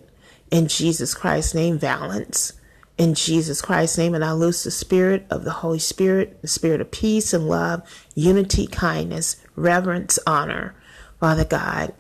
In 0.52 0.68
Jesus 0.68 1.14
Christ's 1.16 1.56
name, 1.56 1.80
violence. 1.80 2.54
In 2.98 3.16
Jesus 3.16 3.62
Christ's 3.62 3.98
name, 3.98 4.14
and 4.14 4.24
I 4.24 4.34
loose 4.34 4.64
the 4.64 4.72
spirit 4.72 5.26
of 5.30 5.44
the 5.44 5.52
Holy 5.52 5.80
Spirit, 5.80 6.42
the 6.42 6.48
spirit 6.48 6.80
of 6.80 6.92
peace 6.92 7.34
and 7.34 7.48
love, 7.48 7.82
unity, 8.14 8.68
kindness, 8.68 9.38
reverence, 9.56 10.20
honor, 10.28 10.76
Father 11.20 11.46
God, 11.46 11.94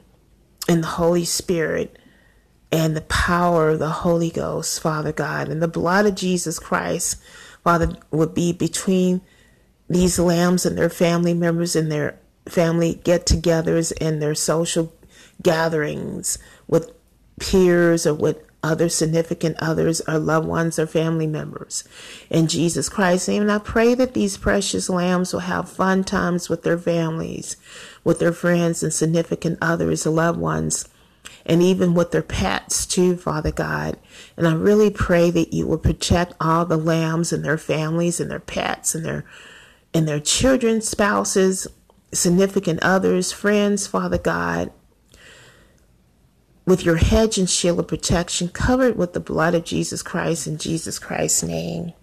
and 0.68 0.84
the 0.84 0.88
Holy 0.88 1.26
Spirit 1.26 1.98
and 2.72 2.96
the 2.96 3.02
power 3.02 3.70
of 3.70 3.80
the 3.80 3.90
Holy 3.90 4.32
Ghost, 4.32 4.82
Father 4.82 5.12
God, 5.12 5.48
and 5.48 5.62
the 5.62 5.68
blood 5.68 6.08
of 6.08 6.16
Jesus 6.16 6.58
Christ, 6.58 7.22
Father, 7.64 7.96
would 8.10 8.34
be 8.34 8.52
between 8.52 9.22
these 9.88 10.18
lambs 10.18 10.66
and 10.66 10.76
their 10.76 10.90
family 10.90 11.36
members 11.36 11.76
and 11.76 11.92
their 11.92 12.20
family 12.48 13.00
get 13.04 13.26
togethers 13.26 13.94
and 14.02 14.22
their 14.22 14.36
social 14.36 14.94
gatherings 15.42 16.40
with 16.68 16.92
peers 17.40 18.08
or 18.08 18.16
with 18.16 18.44
other 18.64 18.90
significant 18.90 19.58
others 19.60 20.02
or 20.08 20.18
loved 20.18 20.48
ones 20.48 20.80
or 20.80 20.88
family 20.88 21.28
members. 21.28 21.84
In 22.30 22.48
Jesus 22.48 22.90
Christ's 22.90 23.28
name, 23.28 23.44
and 23.44 23.52
I 23.52 23.60
pray 23.60 23.94
that 23.94 24.14
these 24.14 24.38
precious 24.38 24.90
lambs 24.90 25.34
will 25.34 25.42
have 25.42 25.70
fun 25.70 26.04
times 26.04 26.50
with 26.50 26.64
their 26.64 26.78
families, 26.78 27.58
with 28.04 28.20
their 28.20 28.34
friends 28.34 28.82
and 28.82 28.94
significant 28.94 29.60
others, 29.62 30.06
loved 30.06 30.40
ones 30.40 30.88
and 31.46 31.62
even 31.62 31.94
with 31.94 32.12
their 32.12 32.22
pets 32.22 32.86
too, 32.86 33.18
Father 33.18 33.52
God. 33.52 33.98
And 34.38 34.48
I 34.48 34.54
really 34.54 34.90
pray 34.90 35.30
that 35.32 35.54
you 35.54 35.68
will 35.68 35.78
protect 35.78 36.34
all 36.40 36.66
the 36.66 36.78
lambs 36.78 37.34
and 37.34 37.44
their 37.44 37.58
families 37.58 38.20
and 38.20 38.32
their 38.32 38.40
pets 38.40 38.96
and 38.96 39.06
their 39.06 39.26
and 39.94 40.08
their 40.08 40.20
children, 40.20 40.82
spouses, 40.82 41.68
significant 42.12 42.80
others, 42.82 43.32
friends, 43.32 43.86
Father 43.86 44.18
God, 44.18 44.72
with 46.66 46.86
your 46.86 46.98
hedge 46.98 47.38
and 47.38 47.50
shield 47.50 47.80
of 47.80 47.88
protection 47.88 48.48
covered 48.48 48.96
with 48.96 49.14
the 49.14 49.20
blood 49.20 49.54
of 49.54 49.66
Jesus 49.66 50.02
Christ 50.02 50.48
in 50.48 50.58
Jesus 50.58 51.00
Christ's 51.00 51.44
name. 51.44 51.94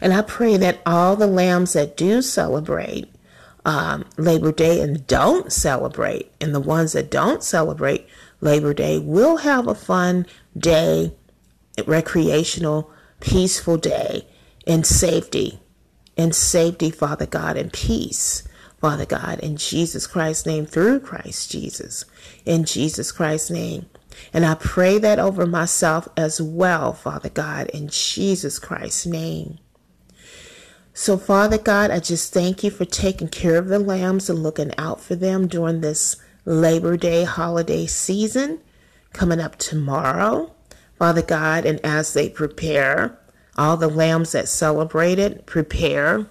And 0.00 0.12
I 0.12 0.22
pray 0.22 0.56
that 0.56 0.80
all 0.84 1.16
the 1.16 1.26
lambs 1.26 1.72
that 1.74 1.96
do 1.96 2.22
celebrate 2.22 3.08
um, 3.64 4.04
Labor 4.16 4.52
Day 4.52 4.80
and 4.80 5.06
don't 5.06 5.52
celebrate, 5.52 6.32
and 6.40 6.54
the 6.54 6.60
ones 6.60 6.92
that 6.92 7.10
don't 7.10 7.42
celebrate 7.42 8.08
Labor 8.40 8.72
Day 8.72 8.98
will 8.98 9.38
have 9.38 9.68
a 9.68 9.74
fun 9.74 10.26
day, 10.56 11.12
recreational, 11.86 12.90
peaceful 13.20 13.76
day 13.76 14.26
in 14.66 14.84
safety, 14.84 15.60
in 16.16 16.32
safety, 16.32 16.90
Father 16.90 17.26
God, 17.26 17.56
in 17.56 17.70
peace. 17.70 18.42
Father 18.80 19.04
God, 19.04 19.40
in 19.40 19.56
Jesus 19.56 20.06
Christ's 20.06 20.46
name, 20.46 20.64
through 20.64 21.00
Christ 21.00 21.50
Jesus, 21.50 22.06
in 22.46 22.64
Jesus 22.64 23.12
Christ's 23.12 23.50
name. 23.50 23.86
And 24.32 24.46
I 24.46 24.54
pray 24.54 24.98
that 24.98 25.18
over 25.18 25.46
myself 25.46 26.08
as 26.16 26.40
well, 26.40 26.92
Father 26.92 27.28
God, 27.28 27.68
in 27.68 27.88
Jesus 27.88 28.58
Christ's 28.58 29.06
name. 29.06 29.58
So, 30.94 31.16
Father 31.16 31.58
God, 31.58 31.90
I 31.90 32.00
just 32.00 32.32
thank 32.32 32.64
you 32.64 32.70
for 32.70 32.84
taking 32.84 33.28
care 33.28 33.56
of 33.56 33.68
the 33.68 33.78
lambs 33.78 34.28
and 34.28 34.42
looking 34.42 34.72
out 34.76 35.00
for 35.00 35.14
them 35.14 35.46
during 35.46 35.80
this 35.80 36.16
Labor 36.44 36.96
Day 36.96 37.24
holiday 37.24 37.86
season 37.86 38.60
coming 39.12 39.40
up 39.40 39.56
tomorrow. 39.56 40.52
Father 40.98 41.22
God, 41.22 41.64
and 41.64 41.80
as 41.84 42.12
they 42.12 42.28
prepare, 42.28 43.18
all 43.56 43.76
the 43.76 43.88
lambs 43.88 44.32
that 44.32 44.48
celebrate 44.48 45.18
it 45.18 45.46
prepare 45.46 46.26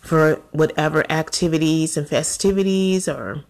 for 0.00 0.36
whatever 0.50 1.10
activities 1.10 1.96
and 1.96 2.08
festivities 2.08 3.08
or 3.08 3.44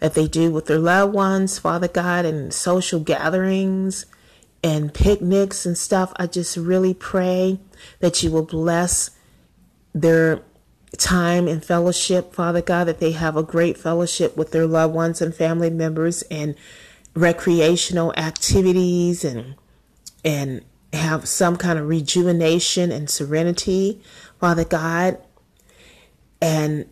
that 0.00 0.14
they 0.14 0.26
do 0.26 0.50
with 0.50 0.66
their 0.66 0.78
loved 0.78 1.14
ones, 1.14 1.58
Father 1.58 1.88
God, 1.88 2.24
and 2.24 2.52
social 2.52 3.00
gatherings 3.00 4.06
and 4.62 4.92
picnics 4.92 5.66
and 5.66 5.76
stuff. 5.76 6.12
I 6.16 6.26
just 6.26 6.56
really 6.56 6.94
pray 6.94 7.60
that 8.00 8.22
you 8.22 8.30
will 8.30 8.44
bless 8.44 9.10
their 9.94 10.42
time 10.96 11.46
and 11.46 11.64
fellowship, 11.64 12.34
Father 12.34 12.62
God, 12.62 12.84
that 12.84 12.98
they 12.98 13.12
have 13.12 13.36
a 13.36 13.42
great 13.42 13.76
fellowship 13.76 14.36
with 14.36 14.52
their 14.52 14.66
loved 14.66 14.94
ones 14.94 15.20
and 15.20 15.34
family 15.34 15.70
members 15.70 16.22
and 16.22 16.54
recreational 17.14 18.12
activities 18.16 19.24
and 19.24 19.54
and 20.24 20.64
have 20.92 21.28
some 21.28 21.56
kind 21.56 21.78
of 21.78 21.88
rejuvenation 21.88 22.90
and 22.90 23.10
serenity, 23.10 24.00
Father 24.40 24.64
God, 24.64 25.18
and 26.44 26.84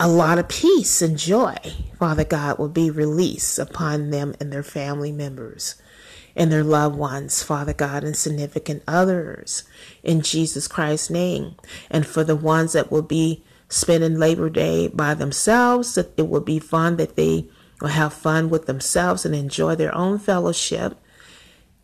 a 0.00 0.08
lot 0.08 0.38
of 0.38 0.48
peace 0.48 1.02
and 1.02 1.18
joy, 1.18 1.54
Father 1.98 2.24
God, 2.24 2.58
will 2.58 2.70
be 2.70 2.90
released 2.90 3.58
upon 3.58 4.08
them 4.08 4.34
and 4.40 4.50
their 4.50 4.62
family 4.62 5.12
members 5.12 5.74
and 6.34 6.50
their 6.50 6.64
loved 6.64 6.96
ones, 6.96 7.42
Father 7.42 7.74
God, 7.74 8.02
and 8.02 8.16
significant 8.16 8.82
others 8.88 9.64
in 10.02 10.22
Jesus 10.22 10.66
Christ's 10.66 11.10
name. 11.10 11.54
And 11.90 12.06
for 12.06 12.24
the 12.24 12.34
ones 12.34 12.72
that 12.72 12.90
will 12.90 13.02
be 13.02 13.44
spending 13.68 14.18
Labor 14.18 14.48
Day 14.48 14.88
by 14.88 15.12
themselves, 15.12 15.96
that 15.96 16.18
it 16.18 16.30
will 16.30 16.40
be 16.40 16.58
fun, 16.58 16.96
that 16.96 17.14
they 17.14 17.46
will 17.82 17.88
have 17.88 18.14
fun 18.14 18.48
with 18.48 18.64
themselves 18.64 19.26
and 19.26 19.34
enjoy 19.34 19.74
their 19.74 19.94
own 19.94 20.18
fellowship 20.18 20.98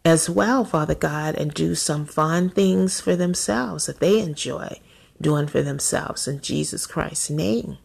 as 0.07 0.31
well, 0.31 0.65
Father 0.65 0.95
God, 0.95 1.35
and 1.35 1.53
do 1.53 1.75
some 1.75 2.07
fun 2.07 2.49
things 2.49 2.99
for 2.99 3.15
themselves 3.15 3.85
that 3.85 4.00
they 4.00 4.21
enjoy 4.21 4.81
doing 5.21 5.47
for 5.47 5.62
themselves 5.62 6.27
in 6.27 6.41
Jesus 6.41 6.87
Christ's 6.87 7.31
name. 7.31 7.79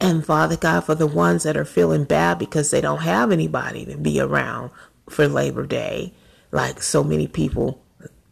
And 0.00 0.26
Father 0.26 0.56
God, 0.56 0.80
for 0.80 0.94
the 0.94 1.06
ones 1.06 1.44
that 1.44 1.56
are 1.56 1.64
feeling 1.64 2.04
bad 2.04 2.38
because 2.38 2.70
they 2.70 2.80
don't 2.80 3.02
have 3.02 3.30
anybody 3.30 3.84
to 3.86 3.96
be 3.96 4.20
around 4.20 4.70
for 5.08 5.28
Labor 5.28 5.66
Day, 5.66 6.12
like 6.50 6.82
so 6.82 7.04
many 7.04 7.28
people 7.28 7.82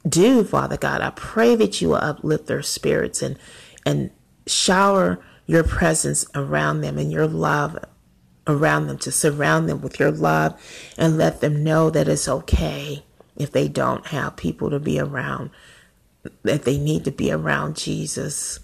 do, 0.09 0.43
Father 0.45 0.77
God. 0.77 1.01
I 1.01 1.11
pray 1.11 1.55
that 1.57 1.81
you 1.81 1.91
will 1.91 1.97
uplift 1.97 2.47
their 2.47 2.63
spirits 2.63 3.23
and 3.23 3.39
and 3.87 4.11
shower 4.47 5.23
your 5.47 5.63
presence 5.63 6.25
around 6.35 6.81
them 6.81 6.99
and 6.99 7.13
your 7.13 7.27
love 7.27 7.79
around 8.47 8.87
them 8.87 8.99
to 8.99 9.13
surround 9.13 9.69
them 9.69 9.81
with 9.81 10.01
your 10.01 10.11
love 10.11 10.61
and 10.99 11.17
let 11.17 11.41
them 11.41 11.63
know 11.63 11.91
that 11.91 12.09
it's 12.09 12.29
okay 12.29 13.05
if 13.37 13.53
they 13.53 13.69
don't 13.69 14.09
have 14.09 14.37
people 14.37 14.71
to 14.71 14.79
be 14.81 14.99
around 14.99 15.51
that 16.43 16.65
they 16.65 16.79
need 16.79 17.05
to 17.05 17.11
be 17.11 17.31
around 17.33 17.77
Jesus 17.77 18.61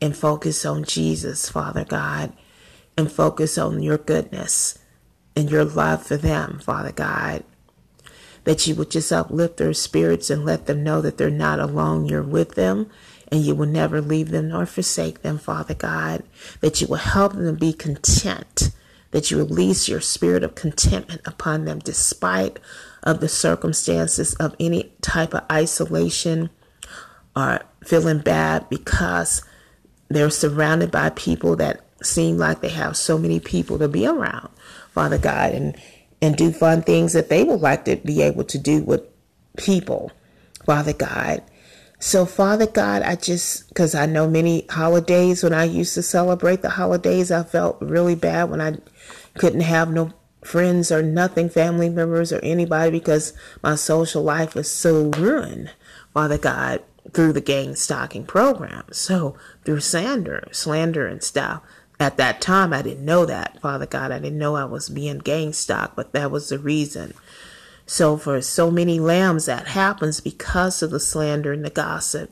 and 0.00 0.16
focus 0.16 0.66
on 0.66 0.84
Jesus, 0.84 1.48
Father 1.48 1.84
God, 1.84 2.32
and 2.96 3.10
focus 3.10 3.56
on 3.56 3.82
your 3.82 3.98
goodness 3.98 4.78
and 5.36 5.50
your 5.50 5.64
love 5.64 6.04
for 6.04 6.16
them, 6.16 6.58
Father 6.58 6.92
God. 6.92 7.44
That 8.44 8.66
you 8.66 8.74
would 8.74 8.90
just 8.90 9.12
uplift 9.12 9.58
their 9.58 9.72
spirits 9.72 10.28
and 10.28 10.44
let 10.44 10.66
them 10.66 10.82
know 10.82 11.00
that 11.00 11.16
they're 11.16 11.30
not 11.30 11.60
alone. 11.60 12.06
You're 12.06 12.22
with 12.22 12.56
them 12.56 12.90
and 13.30 13.42
you 13.42 13.54
will 13.54 13.66
never 13.66 14.00
leave 14.00 14.30
them 14.30 14.48
nor 14.48 14.66
forsake 14.66 15.22
them, 15.22 15.38
Father 15.38 15.74
God. 15.74 16.24
That 16.60 16.80
you 16.80 16.88
will 16.88 16.96
help 16.96 17.34
them 17.34 17.54
be 17.54 17.72
content. 17.72 18.72
That 19.12 19.30
you 19.30 19.38
release 19.38 19.88
your 19.88 20.00
spirit 20.00 20.42
of 20.42 20.56
contentment 20.56 21.20
upon 21.24 21.64
them 21.64 21.78
despite 21.78 22.58
of 23.04 23.20
the 23.20 23.28
circumstances 23.28 24.34
of 24.34 24.56
any 24.58 24.92
type 25.00 25.34
of 25.34 25.44
isolation 25.50 26.50
are 27.34 27.64
feeling 27.84 28.20
bad 28.20 28.68
because 28.68 29.42
they're 30.08 30.30
surrounded 30.30 30.90
by 30.90 31.10
people 31.10 31.56
that 31.56 31.80
seem 32.02 32.36
like 32.36 32.60
they 32.60 32.68
have 32.68 32.96
so 32.96 33.16
many 33.16 33.40
people 33.40 33.78
to 33.78 33.88
be 33.88 34.06
around, 34.06 34.48
Father 34.92 35.18
God, 35.18 35.52
and 35.52 35.76
and 36.20 36.36
do 36.36 36.52
fun 36.52 36.82
things 36.82 37.12
that 37.14 37.28
they 37.28 37.42
would 37.42 37.60
like 37.60 37.84
to 37.84 37.96
be 37.96 38.22
able 38.22 38.44
to 38.44 38.56
do 38.56 38.82
with 38.82 39.02
people, 39.56 40.12
Father 40.64 40.92
God. 40.92 41.42
So, 41.98 42.26
Father 42.26 42.66
God, 42.66 43.02
I 43.02 43.16
just, 43.16 43.68
because 43.68 43.94
I 43.94 44.06
know 44.06 44.28
many 44.28 44.66
holidays 44.70 45.42
when 45.42 45.52
I 45.52 45.64
used 45.64 45.94
to 45.94 46.02
celebrate 46.02 46.62
the 46.62 46.70
holidays, 46.70 47.30
I 47.30 47.42
felt 47.42 47.80
really 47.80 48.14
bad 48.14 48.50
when 48.50 48.60
I 48.60 48.78
couldn't 49.34 49.60
have 49.60 49.90
no 49.92 50.12
friends 50.44 50.90
or 50.90 51.02
nothing, 51.02 51.48
family 51.48 51.88
members 51.88 52.32
or 52.32 52.40
anybody, 52.40 52.90
because 52.90 53.32
my 53.62 53.74
social 53.74 54.22
life 54.22 54.54
was 54.54 54.70
so 54.70 55.10
ruined, 55.16 55.70
Father 56.12 56.38
God, 56.38 56.82
through 57.12 57.32
the 57.32 57.40
gang 57.40 57.74
stalking 57.74 58.24
program. 58.24 58.84
So, 58.92 59.36
through 59.64 59.80
slander, 59.80 60.48
slander 60.52 61.06
and 61.06 61.22
stuff. 61.22 61.62
At 61.98 62.16
that 62.16 62.40
time, 62.40 62.72
I 62.72 62.82
didn't 62.82 63.04
know 63.04 63.26
that, 63.26 63.60
Father 63.60 63.86
God. 63.86 64.10
I 64.10 64.18
didn't 64.18 64.38
know 64.38 64.56
I 64.56 64.64
was 64.64 64.88
being 64.88 65.18
gang 65.18 65.52
stalked, 65.52 65.96
but 65.96 66.12
that 66.12 66.30
was 66.30 66.48
the 66.48 66.58
reason. 66.58 67.14
So, 67.86 68.16
for 68.16 68.40
so 68.40 68.70
many 68.70 68.98
lambs, 68.98 69.46
that 69.46 69.68
happens 69.68 70.20
because 70.20 70.82
of 70.82 70.90
the 70.90 71.00
slander 71.00 71.52
and 71.52 71.64
the 71.64 71.70
gossip. 71.70 72.30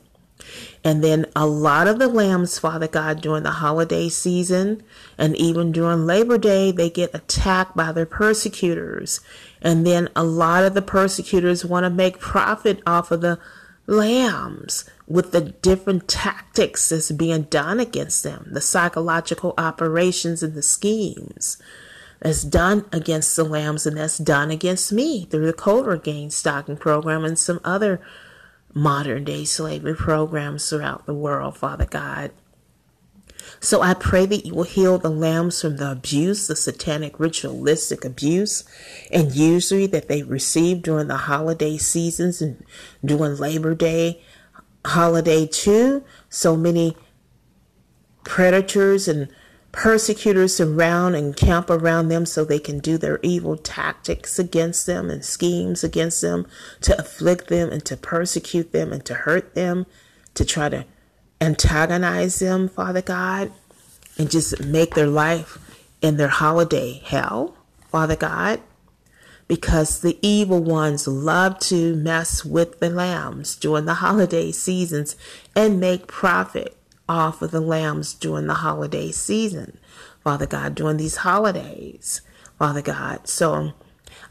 And 0.83 1.03
then 1.03 1.27
a 1.35 1.45
lot 1.45 1.87
of 1.87 1.99
the 1.99 2.07
lambs, 2.07 2.57
Father 2.57 2.87
God, 2.87 3.21
during 3.21 3.43
the 3.43 3.51
holiday 3.51 4.09
season 4.09 4.83
and 5.17 5.35
even 5.35 5.71
during 5.71 6.07
Labor 6.07 6.37
Day, 6.37 6.71
they 6.71 6.89
get 6.89 7.13
attacked 7.13 7.75
by 7.75 7.91
their 7.91 8.05
persecutors. 8.05 9.21
And 9.61 9.85
then 9.85 10.09
a 10.15 10.23
lot 10.23 10.63
of 10.63 10.73
the 10.73 10.81
persecutors 10.81 11.63
want 11.63 11.83
to 11.83 11.89
make 11.89 12.19
profit 12.19 12.81
off 12.87 13.11
of 13.11 13.21
the 13.21 13.39
lambs 13.91 14.85
with 15.07 15.31
the 15.31 15.41
different 15.41 16.07
tactics 16.07 16.89
that's 16.89 17.11
being 17.11 17.43
done 17.43 17.79
against 17.79 18.23
them, 18.23 18.47
the 18.51 18.61
psychological 18.61 19.53
operations 19.57 20.41
and 20.41 20.55
the 20.55 20.61
schemes 20.61 21.61
that's 22.21 22.43
done 22.43 22.85
against 22.91 23.35
the 23.35 23.43
lambs 23.43 23.85
and 23.85 23.97
that's 23.97 24.17
done 24.17 24.49
against 24.49 24.93
me 24.93 25.25
through 25.25 25.45
the 25.45 25.53
covert 25.53 26.03
gang 26.03 26.29
stalking 26.29 26.77
program 26.77 27.25
and 27.25 27.37
some 27.37 27.59
other 27.63 27.99
modern 28.73 29.23
day 29.25 29.43
slavery 29.43 29.95
programs 29.95 30.69
throughout 30.69 31.05
the 31.05 31.13
world, 31.13 31.57
Father 31.57 31.85
God. 31.85 32.31
So 33.63 33.83
I 33.83 33.93
pray 33.93 34.25
that 34.25 34.43
you 34.43 34.55
will 34.55 34.63
heal 34.63 34.97
the 34.97 35.11
lambs 35.11 35.61
from 35.61 35.77
the 35.77 35.91
abuse, 35.91 36.47
the 36.47 36.55
satanic 36.55 37.19
ritualistic 37.19 38.03
abuse 38.03 38.63
and 39.11 39.35
usury 39.35 39.85
that 39.85 40.07
they 40.07 40.23
receive 40.23 40.81
during 40.81 41.07
the 41.07 41.17
holiday 41.17 41.77
seasons 41.77 42.41
and 42.41 42.65
during 43.05 43.37
Labor 43.37 43.75
Day 43.75 44.19
holiday 44.83 45.45
too. 45.45 46.03
So 46.27 46.57
many 46.57 46.97
predators 48.23 49.07
and 49.07 49.29
persecutors 49.71 50.55
surround 50.55 51.15
and 51.15 51.37
camp 51.37 51.69
around 51.69 52.07
them 52.07 52.25
so 52.25 52.43
they 52.43 52.59
can 52.59 52.79
do 52.79 52.97
their 52.97 53.19
evil 53.21 53.57
tactics 53.57 54.39
against 54.39 54.87
them 54.87 55.11
and 55.11 55.23
schemes 55.23 55.83
against 55.83 56.21
them 56.21 56.47
to 56.81 56.97
afflict 56.99 57.47
them 57.47 57.69
and 57.69 57.85
to 57.85 57.95
persecute 57.95 58.71
them 58.71 58.91
and 58.91 59.05
to 59.05 59.13
hurt 59.13 59.53
them, 59.53 59.85
to 60.33 60.43
try 60.43 60.67
to 60.67 60.83
antagonize 61.41 62.39
them, 62.39 62.69
Father 62.69 63.01
God, 63.01 63.51
and 64.17 64.29
just 64.29 64.63
make 64.63 64.93
their 64.93 65.07
life 65.07 65.57
and 66.01 66.19
their 66.19 66.27
holiday 66.27 67.01
hell, 67.03 67.55
Father 67.89 68.15
God. 68.15 68.61
Because 69.47 69.99
the 69.99 70.17
evil 70.21 70.63
ones 70.63 71.07
love 71.07 71.59
to 71.59 71.95
mess 71.95 72.45
with 72.45 72.79
the 72.79 72.89
lambs 72.89 73.55
during 73.55 73.83
the 73.83 73.95
holiday 73.95 74.51
seasons 74.51 75.17
and 75.55 75.79
make 75.79 76.07
profit 76.07 76.77
off 77.09 77.41
of 77.41 77.51
the 77.51 77.59
lambs 77.59 78.13
during 78.13 78.47
the 78.47 78.53
holiday 78.53 79.11
season, 79.11 79.77
Father 80.23 80.45
God, 80.45 80.75
during 80.75 80.95
these 80.95 81.17
holidays, 81.17 82.21
Father 82.57 82.81
God. 82.81 83.27
So 83.27 83.73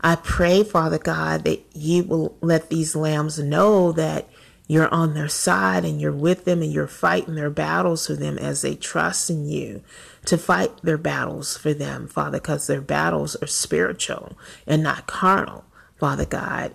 I 0.00 0.16
pray, 0.16 0.64
Father 0.64 0.98
God, 0.98 1.44
that 1.44 1.62
you 1.74 2.04
will 2.04 2.38
let 2.40 2.70
these 2.70 2.96
lambs 2.96 3.38
know 3.38 3.92
that 3.92 4.26
you're 4.70 4.94
on 4.94 5.14
their 5.14 5.26
side 5.26 5.84
and 5.84 6.00
you're 6.00 6.12
with 6.12 6.44
them 6.44 6.62
and 6.62 6.72
you're 6.72 6.86
fighting 6.86 7.34
their 7.34 7.50
battles 7.50 8.06
for 8.06 8.14
them 8.14 8.38
as 8.38 8.62
they 8.62 8.76
trust 8.76 9.28
in 9.28 9.44
you 9.44 9.82
to 10.24 10.38
fight 10.38 10.70
their 10.84 10.96
battles 10.96 11.56
for 11.56 11.74
them, 11.74 12.06
Father, 12.06 12.38
because 12.38 12.68
their 12.68 12.80
battles 12.80 13.34
are 13.42 13.48
spiritual 13.48 14.38
and 14.68 14.80
not 14.80 15.08
carnal, 15.08 15.64
Father 15.98 16.24
God. 16.24 16.72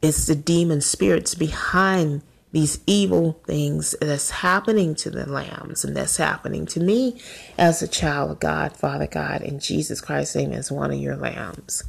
It's 0.00 0.26
the 0.26 0.36
demon 0.36 0.80
spirits 0.80 1.34
behind 1.34 2.22
these 2.52 2.78
evil 2.86 3.40
things 3.48 3.96
that's 4.00 4.30
happening 4.30 4.94
to 4.94 5.10
the 5.10 5.26
lambs 5.28 5.84
and 5.84 5.96
that's 5.96 6.18
happening 6.18 6.66
to 6.66 6.78
me 6.78 7.20
as 7.58 7.82
a 7.82 7.88
child 7.88 8.30
of 8.30 8.38
God, 8.38 8.76
Father 8.76 9.08
God, 9.08 9.42
in 9.42 9.58
Jesus 9.58 10.00
Christ's 10.00 10.36
name 10.36 10.52
as 10.52 10.70
one 10.70 10.92
of 10.92 11.00
your 11.00 11.16
lambs. 11.16 11.82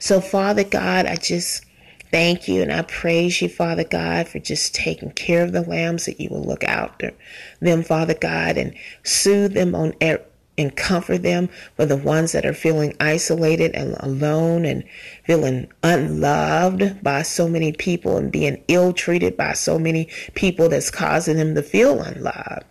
So, 0.00 0.20
Father 0.20 0.64
God, 0.64 1.06
I 1.06 1.14
just 1.14 1.64
thank 2.10 2.48
you 2.48 2.62
and 2.62 2.72
I 2.72 2.82
praise 2.82 3.40
you, 3.40 3.48
Father 3.48 3.84
God, 3.84 4.28
for 4.28 4.38
just 4.38 4.74
taking 4.74 5.10
care 5.12 5.42
of 5.42 5.52
the 5.52 5.62
lambs 5.62 6.06
that 6.06 6.20
you 6.20 6.28
will 6.30 6.44
look 6.44 6.64
after 6.64 7.12
them, 7.60 7.82
Father 7.82 8.14
God, 8.14 8.56
and 8.56 8.74
soothe 9.04 9.54
them 9.54 9.74
on 9.74 9.94
and 10.60 10.76
comfort 10.76 11.22
them 11.22 11.48
for 11.76 11.86
the 11.86 11.96
ones 11.96 12.32
that 12.32 12.44
are 12.44 12.52
feeling 12.52 12.94
isolated 13.00 13.74
and 13.74 13.96
alone 14.00 14.66
and 14.66 14.84
feeling 15.24 15.66
unloved 15.82 17.02
by 17.02 17.22
so 17.22 17.48
many 17.48 17.72
people 17.72 18.18
and 18.18 18.30
being 18.30 18.62
ill 18.68 18.92
treated 18.92 19.36
by 19.38 19.54
so 19.54 19.78
many 19.78 20.06
people 20.34 20.68
that's 20.68 20.90
causing 20.90 21.38
them 21.38 21.54
to 21.54 21.62
feel 21.62 22.02
unloved. 22.02 22.64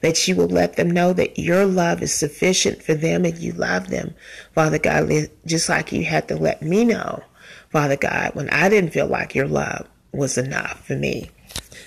That 0.00 0.26
you 0.26 0.36
will 0.36 0.48
let 0.48 0.76
them 0.76 0.90
know 0.90 1.12
that 1.14 1.38
your 1.38 1.66
love 1.66 2.00
is 2.00 2.14
sufficient 2.14 2.82
for 2.82 2.94
them 2.94 3.24
and 3.24 3.36
you 3.36 3.52
love 3.52 3.88
them, 3.88 4.14
Father 4.54 4.78
God, 4.78 5.10
just 5.44 5.68
like 5.68 5.92
you 5.92 6.04
had 6.04 6.28
to 6.28 6.36
let 6.36 6.62
me 6.62 6.84
know, 6.84 7.22
Father 7.70 7.96
God, 7.96 8.30
when 8.34 8.48
I 8.50 8.68
didn't 8.68 8.92
feel 8.92 9.06
like 9.06 9.34
your 9.34 9.48
love 9.48 9.88
was 10.12 10.38
enough 10.38 10.86
for 10.86 10.96
me. 10.96 11.30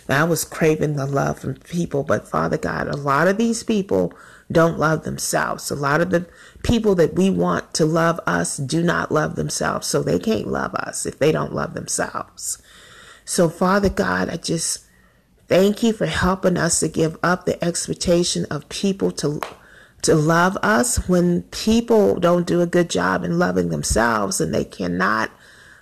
I 0.07 0.23
was 0.23 0.43
craving 0.43 0.95
the 0.95 1.05
love 1.05 1.39
from 1.39 1.55
people, 1.55 2.03
but 2.03 2.27
Father 2.27 2.57
God, 2.57 2.87
a 2.87 2.97
lot 2.97 3.27
of 3.27 3.37
these 3.37 3.63
people 3.63 4.13
don't 4.51 4.79
love 4.79 5.03
themselves. 5.03 5.69
A 5.69 5.75
lot 5.75 6.01
of 6.01 6.09
the 6.09 6.27
people 6.63 6.95
that 6.95 7.13
we 7.13 7.29
want 7.29 7.73
to 7.75 7.85
love 7.85 8.19
us 8.25 8.57
do 8.57 8.81
not 8.81 9.11
love 9.11 9.35
themselves, 9.35 9.85
so 9.85 10.01
they 10.01 10.17
can't 10.17 10.47
love 10.47 10.73
us 10.73 11.05
if 11.05 11.19
they 11.19 11.31
don't 11.31 11.53
love 11.53 11.75
themselves. 11.75 12.57
So, 13.23 13.49
Father 13.49 13.89
God, 13.89 14.29
I 14.29 14.37
just 14.37 14.85
thank 15.47 15.83
you 15.83 15.93
for 15.93 16.07
helping 16.07 16.57
us 16.57 16.79
to 16.79 16.87
give 16.87 17.17
up 17.21 17.45
the 17.45 17.63
expectation 17.63 18.45
of 18.49 18.69
people 18.69 19.11
to 19.11 19.41
to 20.01 20.15
love 20.15 20.57
us 20.63 21.09
when 21.09 21.41
people 21.43 22.21
don't 22.21 22.47
do 22.47 22.61
a 22.61 22.65
good 22.65 22.89
job 22.89 23.23
in 23.25 23.37
loving 23.37 23.67
themselves 23.67 24.39
and 24.39 24.53
they 24.53 24.63
cannot 24.63 25.29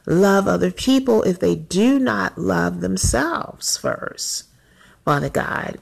love 0.07 0.47
other 0.47 0.71
people 0.71 1.21
if 1.23 1.39
they 1.39 1.53
do 1.53 1.99
not 1.99 2.37
love 2.37 2.81
themselves 2.81 3.77
first. 3.77 4.45
Father 5.05 5.29
God, 5.29 5.77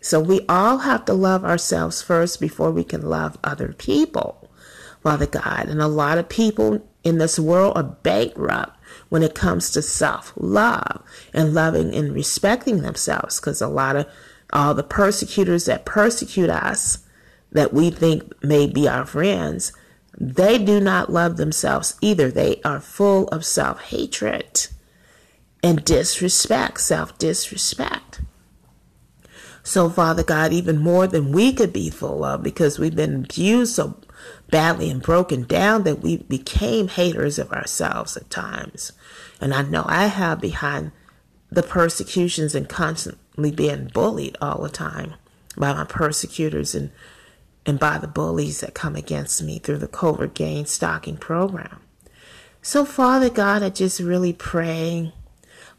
so 0.00 0.20
we 0.20 0.44
all 0.48 0.78
have 0.78 1.04
to 1.06 1.12
love 1.12 1.44
ourselves 1.44 2.02
first 2.02 2.40
before 2.40 2.70
we 2.70 2.84
can 2.84 3.02
love 3.02 3.38
other 3.44 3.72
people, 3.72 4.50
Father 5.02 5.26
God. 5.26 5.68
And 5.68 5.80
a 5.80 5.88
lot 5.88 6.18
of 6.18 6.28
people 6.28 6.86
in 7.04 7.18
this 7.18 7.38
world 7.38 7.76
are 7.76 7.82
bankrupt 7.82 8.76
when 9.08 9.22
it 9.22 9.34
comes 9.34 9.70
to 9.70 9.82
self 9.82 10.32
love 10.36 11.02
and 11.32 11.54
loving 11.54 11.94
and 11.94 12.12
respecting 12.12 12.82
themselves 12.82 13.40
because 13.40 13.60
a 13.60 13.68
lot 13.68 13.96
of 13.96 14.06
all 14.52 14.74
the 14.74 14.82
persecutors 14.82 15.66
that 15.66 15.84
persecute 15.84 16.50
us 16.50 16.98
that 17.52 17.72
we 17.72 17.90
think 17.90 18.32
may 18.42 18.66
be 18.66 18.88
our 18.88 19.04
friends, 19.04 19.72
they 20.18 20.58
do 20.58 20.80
not 20.80 21.12
love 21.12 21.36
themselves 21.36 21.96
either. 22.00 22.30
They 22.30 22.60
are 22.64 22.80
full 22.80 23.28
of 23.28 23.44
self 23.44 23.80
hatred 23.80 24.68
and 25.62 25.84
disrespect, 25.84 26.80
self 26.80 27.16
disrespect. 27.18 28.20
So, 29.62 29.90
Father 29.90 30.22
God, 30.22 30.52
even 30.52 30.78
more 30.78 31.06
than 31.06 31.32
we 31.32 31.52
could 31.52 31.72
be 31.72 31.90
full 31.90 32.24
of 32.24 32.42
because 32.42 32.78
we've 32.78 32.96
been 32.96 33.24
abused 33.24 33.74
so 33.74 33.96
badly 34.50 34.90
and 34.90 35.02
broken 35.02 35.44
down 35.44 35.84
that 35.84 36.00
we 36.00 36.18
became 36.18 36.88
haters 36.88 37.38
of 37.38 37.52
ourselves 37.52 38.16
at 38.16 38.30
times. 38.30 38.92
And 39.40 39.54
I 39.54 39.62
know 39.62 39.84
I 39.86 40.06
have 40.06 40.40
behind 40.40 40.92
the 41.50 41.62
persecutions 41.62 42.54
and 42.54 42.68
constantly 42.68 43.50
being 43.50 43.90
bullied 43.92 44.36
all 44.40 44.62
the 44.62 44.68
time 44.68 45.14
by 45.56 45.72
my 45.72 45.84
persecutors 45.84 46.74
and 46.74 46.90
and 47.66 47.78
by 47.78 47.98
the 47.98 48.08
bullies 48.08 48.60
that 48.60 48.74
come 48.74 48.96
against 48.96 49.42
me 49.42 49.58
through 49.58 49.78
the 49.78 49.88
covert 49.88 50.34
gang 50.34 50.66
stalking 50.66 51.16
program. 51.16 51.80
So, 52.62 52.84
Father 52.84 53.30
God, 53.30 53.62
I 53.62 53.70
just 53.70 54.00
really 54.00 54.32
pray 54.32 55.12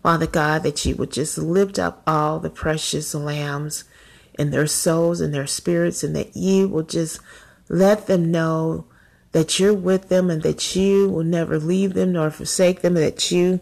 Father 0.02 0.28
God, 0.28 0.64
that 0.64 0.84
you 0.84 0.96
would 0.96 1.12
just 1.12 1.38
lift 1.38 1.78
up 1.78 2.02
all 2.08 2.40
the 2.40 2.50
precious 2.50 3.14
lambs 3.14 3.84
and 4.38 4.52
their 4.52 4.66
souls 4.66 5.22
and 5.22 5.34
their 5.34 5.46
spirits, 5.46 6.04
and 6.04 6.16
that 6.16 6.36
you 6.36 6.68
will 6.68 6.84
just 6.84 7.20
let 7.70 8.08
them 8.08 8.32
know 8.32 8.86
that 9.32 9.60
you're 9.60 9.74
with 9.74 10.10
them 10.10 10.30
and 10.30 10.42
that 10.42 10.76
you 10.76 11.08
will 11.08 11.24
never 11.24 11.60
leave 11.60 11.94
them 11.94 12.14
nor 12.14 12.32
forsake 12.32 12.82
them, 12.82 12.98
and 12.98 13.06
that 13.06 13.32
you 13.32 13.60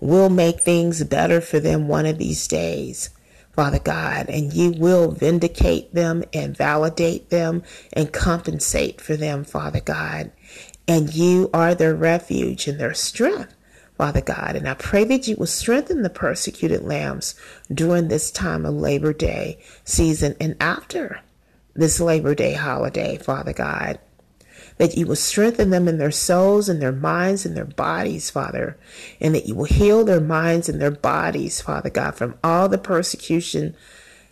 will 0.00 0.28
make 0.28 0.60
things 0.60 1.02
better 1.04 1.40
for 1.40 1.58
them 1.58 1.88
one 1.88 2.04
of 2.04 2.18
these 2.18 2.46
days. 2.46 3.08
Father 3.52 3.78
God, 3.78 4.28
and 4.28 4.52
you 4.52 4.70
will 4.72 5.10
vindicate 5.10 5.94
them 5.94 6.24
and 6.32 6.56
validate 6.56 7.28
them 7.30 7.62
and 7.92 8.12
compensate 8.12 9.00
for 9.00 9.16
them, 9.16 9.44
Father 9.44 9.80
God. 9.80 10.32
And 10.88 11.14
you 11.14 11.50
are 11.52 11.74
their 11.74 11.94
refuge 11.94 12.66
and 12.66 12.80
their 12.80 12.94
strength, 12.94 13.54
Father 13.96 14.22
God. 14.22 14.56
And 14.56 14.68
I 14.68 14.74
pray 14.74 15.04
that 15.04 15.28
you 15.28 15.36
will 15.36 15.46
strengthen 15.46 16.02
the 16.02 16.10
persecuted 16.10 16.82
lambs 16.82 17.34
during 17.72 18.08
this 18.08 18.30
time 18.30 18.64
of 18.64 18.74
Labor 18.74 19.12
Day 19.12 19.58
season 19.84 20.34
and 20.40 20.56
after 20.60 21.20
this 21.74 22.00
Labor 22.00 22.34
Day 22.34 22.54
holiday, 22.54 23.18
Father 23.18 23.52
God 23.52 23.98
that 24.82 24.96
you 24.96 25.06
will 25.06 25.14
strengthen 25.14 25.70
them 25.70 25.86
in 25.86 25.98
their 25.98 26.10
souls 26.10 26.68
and 26.68 26.82
their 26.82 26.90
minds 26.90 27.46
and 27.46 27.56
their 27.56 27.64
bodies, 27.64 28.30
Father, 28.30 28.76
and 29.20 29.32
that 29.32 29.46
you 29.46 29.54
will 29.54 29.62
heal 29.62 30.04
their 30.04 30.20
minds 30.20 30.68
and 30.68 30.82
their 30.82 30.90
bodies, 30.90 31.60
Father 31.60 31.88
God, 31.88 32.16
from 32.16 32.34
all 32.42 32.68
the 32.68 32.78
persecution 32.78 33.76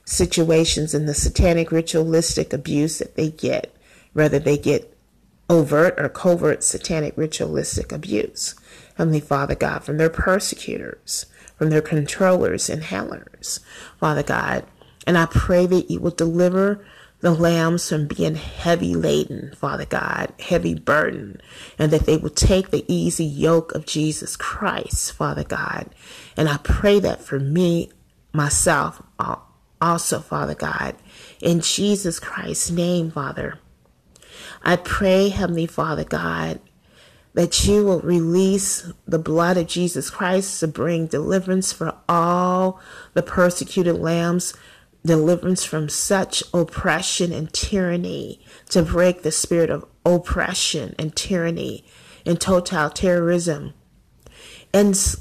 situations 0.05 0.93
and 0.93 1.09
the 1.09 1.15
satanic 1.15 1.71
ritualistic 1.71 2.53
abuse 2.53 2.99
that 2.99 3.15
they 3.15 3.31
get, 3.31 3.73
whether 4.13 4.41
they 4.41 4.59
get 4.59 4.93
overt 5.49 5.95
or 5.97 6.09
covert 6.09 6.65
satanic 6.65 7.17
ritualistic 7.17 7.93
abuse. 7.93 8.57
Heavenly 8.97 9.21
Father 9.21 9.55
God, 9.55 9.85
from 9.85 9.99
their 9.99 10.11
persecutors, 10.11 11.27
from 11.59 11.71
their 11.71 11.81
controllers 11.81 12.69
and 12.69 12.83
handlers, 12.83 13.61
Father 14.01 14.25
God. 14.25 14.65
And 15.07 15.17
I 15.17 15.27
pray 15.27 15.67
that 15.67 15.93
you 15.93 16.01
will 16.01 16.11
deliver 16.11 16.85
the 17.21 17.33
lambs 17.33 17.89
from 17.89 18.07
being 18.07 18.35
heavy 18.35 18.95
laden, 18.95 19.53
Father 19.55 19.85
God, 19.85 20.33
heavy 20.41 20.75
burden, 20.75 21.41
and 21.79 21.93
that 21.93 22.07
they 22.07 22.17
will 22.17 22.31
take 22.31 22.71
the 22.71 22.85
easy 22.93 23.25
yoke 23.25 23.75
of 23.75 23.87
Jesus 23.87 24.37
Christ, 24.37 25.13
Father 25.13 25.45
God. 25.45 25.95
And 26.37 26.49
I 26.49 26.57
pray 26.59 26.99
that 27.01 27.21
for 27.23 27.39
me, 27.39 27.91
myself, 28.33 29.03
also, 29.81 30.21
Father 30.21 30.55
God, 30.55 30.97
in 31.41 31.61
Jesus 31.61 32.19
Christ's 32.19 32.71
name, 32.71 33.11
Father. 33.11 33.59
I 34.63 34.77
pray, 34.77 35.29
Heavenly 35.29 35.67
Father 35.67 36.05
God, 36.05 36.61
that 37.35 37.67
you 37.67 37.85
will 37.85 38.01
release 38.01 38.91
the 39.07 39.19
blood 39.19 39.57
of 39.57 39.67
Jesus 39.67 40.11
Christ 40.11 40.61
to 40.61 40.69
bring 40.69 41.07
deliverance 41.07 41.73
for 41.73 41.95
all 42.09 42.81
the 43.15 43.23
persecuted 43.23 43.97
lambs 43.97 44.55
deliverance 45.05 45.65
from 45.65 45.89
such 45.89 46.43
oppression 46.53 47.33
and 47.33 47.53
tyranny, 47.53 48.41
to 48.69 48.83
break 48.83 49.23
the 49.23 49.33
spirit 49.33 49.71
of 49.71 49.87
oppression 50.05 50.95
and 50.99 51.17
tyranny 51.17 51.85
and 52.27 52.39
totalitarianism, 52.39 53.73
and 54.73 55.17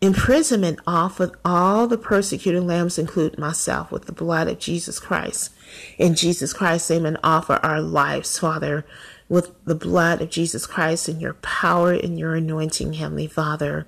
imprisonment 0.00 0.80
off 0.86 1.20
of 1.20 1.34
all 1.44 1.86
the 1.86 1.98
persecuted 1.98 2.62
lambs, 2.62 2.98
include 2.98 3.38
myself, 3.38 3.90
with 3.90 4.06
the 4.06 4.12
blood 4.12 4.48
of 4.48 4.58
Jesus 4.58 4.98
Christ. 4.98 5.50
In 5.98 6.14
Jesus 6.14 6.52
Christ's 6.52 6.90
name, 6.90 7.06
and 7.06 7.18
offer 7.22 7.60
our 7.62 7.80
lives, 7.80 8.38
Father, 8.38 8.84
with 9.28 9.52
the 9.64 9.74
blood 9.74 10.20
of 10.20 10.30
Jesus 10.30 10.66
Christ 10.66 11.08
and 11.08 11.20
your 11.20 11.34
power 11.34 11.92
and 11.92 12.18
your 12.18 12.34
anointing, 12.34 12.94
Heavenly 12.94 13.26
Father, 13.26 13.86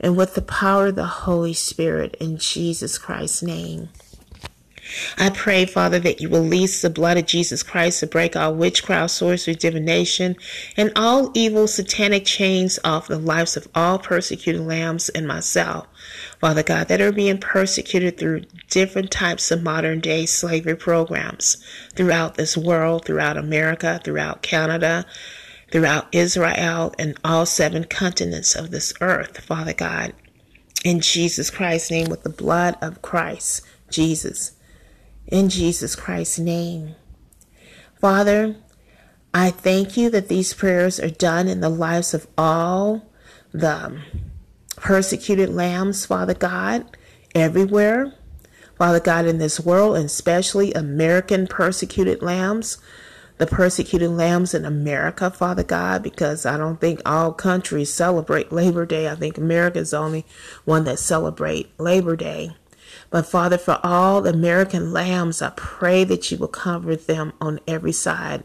and 0.00 0.16
with 0.16 0.34
the 0.34 0.42
power 0.42 0.88
of 0.88 0.96
the 0.96 1.06
Holy 1.06 1.54
Spirit 1.54 2.16
in 2.20 2.36
Jesus 2.36 2.98
Christ's 2.98 3.42
name. 3.42 3.88
I 5.16 5.30
pray, 5.30 5.64
Father, 5.64 5.98
that 6.00 6.20
you 6.20 6.28
release 6.28 6.82
the 6.82 6.90
blood 6.90 7.16
of 7.16 7.26
Jesus 7.26 7.62
Christ 7.62 8.00
to 8.00 8.06
break 8.06 8.36
all 8.36 8.54
witchcraft, 8.54 9.12
sorcery, 9.12 9.54
divination, 9.54 10.36
and 10.76 10.92
all 10.94 11.30
evil 11.34 11.66
satanic 11.66 12.24
chains 12.24 12.78
off 12.84 13.08
the 13.08 13.18
lives 13.18 13.56
of 13.56 13.68
all 13.74 13.98
persecuted 13.98 14.60
lambs 14.60 15.08
and 15.08 15.26
myself. 15.26 15.86
Father 16.38 16.62
God, 16.62 16.88
that 16.88 17.00
are 17.00 17.12
being 17.12 17.38
persecuted 17.38 18.18
through 18.18 18.42
different 18.68 19.10
types 19.10 19.50
of 19.50 19.62
modern 19.62 20.00
day 20.00 20.26
slavery 20.26 20.76
programs 20.76 21.56
throughout 21.94 22.34
this 22.34 22.56
world, 22.56 23.04
throughout 23.04 23.38
America, 23.38 24.00
throughout 24.04 24.42
Canada, 24.42 25.06
throughout 25.72 26.08
Israel, 26.12 26.94
and 26.98 27.18
all 27.24 27.46
seven 27.46 27.84
continents 27.84 28.54
of 28.54 28.70
this 28.70 28.92
earth, 29.00 29.40
Father 29.40 29.72
God. 29.72 30.12
In 30.84 31.00
Jesus 31.00 31.48
Christ's 31.48 31.90
name, 31.90 32.10
with 32.10 32.22
the 32.22 32.28
blood 32.28 32.76
of 32.82 33.00
Christ, 33.00 33.62
Jesus 33.88 34.52
in 35.26 35.48
Jesus 35.48 35.96
Christ's 35.96 36.38
name. 36.38 36.94
Father, 38.00 38.56
I 39.32 39.50
thank 39.50 39.96
you 39.96 40.10
that 40.10 40.28
these 40.28 40.54
prayers 40.54 41.00
are 41.00 41.10
done 41.10 41.48
in 41.48 41.60
the 41.60 41.68
lives 41.68 42.14
of 42.14 42.26
all 42.36 43.10
the 43.52 44.00
persecuted 44.76 45.48
lambs, 45.48 46.06
Father 46.06 46.34
God, 46.34 46.96
everywhere. 47.34 48.14
Father 48.76 49.00
God, 49.00 49.24
in 49.24 49.38
this 49.38 49.60
world, 49.60 49.96
and 49.96 50.06
especially 50.06 50.72
American 50.72 51.46
persecuted 51.46 52.22
lambs, 52.22 52.78
the 53.38 53.46
persecuted 53.46 54.10
lambs 54.10 54.52
in 54.52 54.64
America, 54.64 55.30
Father 55.30 55.62
God, 55.62 56.02
because 56.02 56.44
I 56.44 56.56
don't 56.56 56.80
think 56.80 57.00
all 57.06 57.32
countries 57.32 57.92
celebrate 57.92 58.52
Labor 58.52 58.84
Day. 58.84 59.08
I 59.08 59.14
think 59.14 59.38
America 59.38 59.78
is 59.78 59.90
the 59.90 59.98
only 59.98 60.26
one 60.64 60.84
that 60.84 60.98
celebrate 60.98 61.78
Labor 61.78 62.16
Day. 62.16 62.56
But 63.10 63.26
Father, 63.26 63.58
for 63.58 63.80
all 63.82 64.22
the 64.22 64.30
American 64.30 64.92
lambs, 64.92 65.42
I 65.42 65.50
pray 65.50 66.04
that 66.04 66.30
you 66.30 66.38
will 66.38 66.48
cover 66.48 66.96
them 66.96 67.32
on 67.40 67.60
every 67.66 67.92
side. 67.92 68.44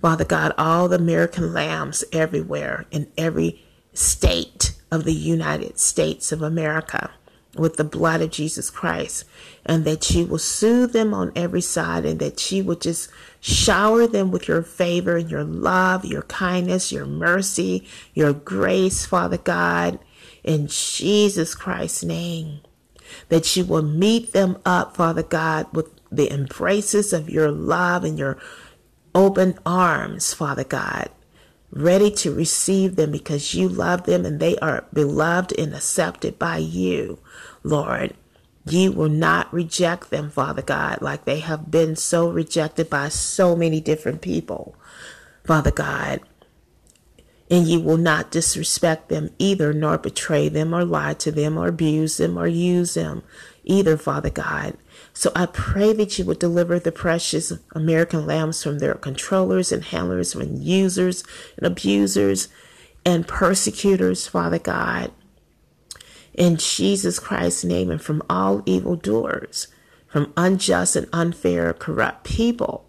Father 0.00 0.24
God, 0.24 0.52
all 0.56 0.88
the 0.88 0.96
American 0.96 1.52
lambs 1.52 2.04
everywhere 2.12 2.86
in 2.90 3.10
every 3.16 3.64
state 3.92 4.74
of 4.90 5.04
the 5.04 5.14
United 5.14 5.78
States 5.78 6.30
of 6.30 6.40
America 6.40 7.10
with 7.56 7.76
the 7.76 7.84
blood 7.84 8.20
of 8.20 8.30
Jesus 8.30 8.70
Christ, 8.70 9.24
and 9.66 9.84
that 9.84 10.10
you 10.10 10.26
will 10.26 10.38
soothe 10.38 10.92
them 10.92 11.12
on 11.12 11.32
every 11.34 11.60
side, 11.60 12.04
and 12.04 12.20
that 12.20 12.52
you 12.52 12.62
will 12.62 12.76
just 12.76 13.10
shower 13.40 14.06
them 14.06 14.30
with 14.30 14.46
your 14.46 14.62
favor 14.62 15.16
and 15.16 15.30
your 15.30 15.44
love, 15.44 16.04
your 16.04 16.22
kindness, 16.22 16.92
your 16.92 17.06
mercy, 17.06 17.86
your 18.14 18.32
grace, 18.32 19.04
Father 19.04 19.38
God, 19.38 19.98
in 20.44 20.68
Jesus 20.68 21.54
Christ's 21.54 22.04
name 22.04 22.60
that 23.28 23.56
you 23.56 23.64
will 23.64 23.82
meet 23.82 24.32
them 24.32 24.58
up, 24.64 24.96
Father 24.96 25.22
God, 25.22 25.66
with 25.72 25.90
the 26.10 26.32
embraces 26.32 27.12
of 27.12 27.28
your 27.30 27.50
love 27.50 28.04
and 28.04 28.18
your 28.18 28.38
open 29.14 29.58
arms, 29.66 30.32
Father 30.34 30.64
God, 30.64 31.10
ready 31.70 32.10
to 32.10 32.34
receive 32.34 32.96
them 32.96 33.12
because 33.12 33.54
you 33.54 33.68
love 33.68 34.04
them 34.04 34.24
and 34.24 34.40
they 34.40 34.56
are 34.58 34.86
beloved 34.92 35.58
and 35.58 35.74
accepted 35.74 36.38
by 36.38 36.58
you, 36.58 37.18
Lord. 37.62 38.14
You 38.64 38.92
will 38.92 39.08
not 39.08 39.52
reject 39.52 40.10
them, 40.10 40.30
Father 40.30 40.62
God, 40.62 41.00
like 41.00 41.24
they 41.24 41.40
have 41.40 41.70
been 41.70 41.96
so 41.96 42.28
rejected 42.28 42.90
by 42.90 43.08
so 43.08 43.56
many 43.56 43.80
different 43.80 44.20
people, 44.20 44.76
Father 45.44 45.70
God 45.70 46.20
and 47.50 47.66
you 47.66 47.80
will 47.80 47.96
not 47.96 48.30
disrespect 48.30 49.08
them 49.08 49.30
either, 49.38 49.72
nor 49.72 49.96
betray 49.96 50.48
them, 50.48 50.74
or 50.74 50.84
lie 50.84 51.14
to 51.14 51.32
them, 51.32 51.56
or 51.56 51.68
abuse 51.68 52.18
them, 52.18 52.38
or 52.38 52.46
use 52.46 52.94
them 52.94 53.22
either, 53.64 53.96
Father 53.96 54.30
God. 54.30 54.76
So 55.14 55.32
I 55.34 55.46
pray 55.46 55.92
that 55.94 56.18
you 56.18 56.24
would 56.26 56.38
deliver 56.38 56.78
the 56.78 56.92
precious 56.92 57.52
American 57.72 58.26
lambs 58.26 58.62
from 58.62 58.78
their 58.78 58.94
controllers 58.94 59.72
and 59.72 59.84
handlers, 59.84 60.34
and 60.34 60.62
users 60.62 61.24
and 61.56 61.66
abusers 61.66 62.48
and 63.06 63.26
persecutors, 63.26 64.26
Father 64.26 64.58
God. 64.58 65.10
In 66.34 66.56
Jesus 66.56 67.18
Christ's 67.18 67.64
name, 67.64 67.90
and 67.90 68.00
from 68.00 68.22
all 68.28 68.62
evil 68.66 68.94
doers, 68.94 69.68
from 70.06 70.32
unjust 70.36 70.96
and 70.96 71.08
unfair, 71.12 71.72
corrupt 71.72 72.24
people. 72.24 72.84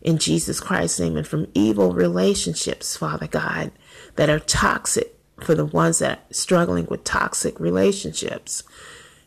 In 0.00 0.18
Jesus 0.18 0.60
Christ's 0.60 1.00
name, 1.00 1.16
and 1.16 1.26
from 1.26 1.48
evil 1.54 1.92
relationships, 1.92 2.96
Father 2.96 3.26
God 3.26 3.72
that 4.16 4.30
are 4.30 4.40
toxic 4.40 5.14
for 5.40 5.54
the 5.54 5.64
ones 5.64 5.98
that 5.98 6.18
are 6.18 6.34
struggling 6.34 6.86
with 6.86 7.04
toxic 7.04 7.58
relationships 7.58 8.62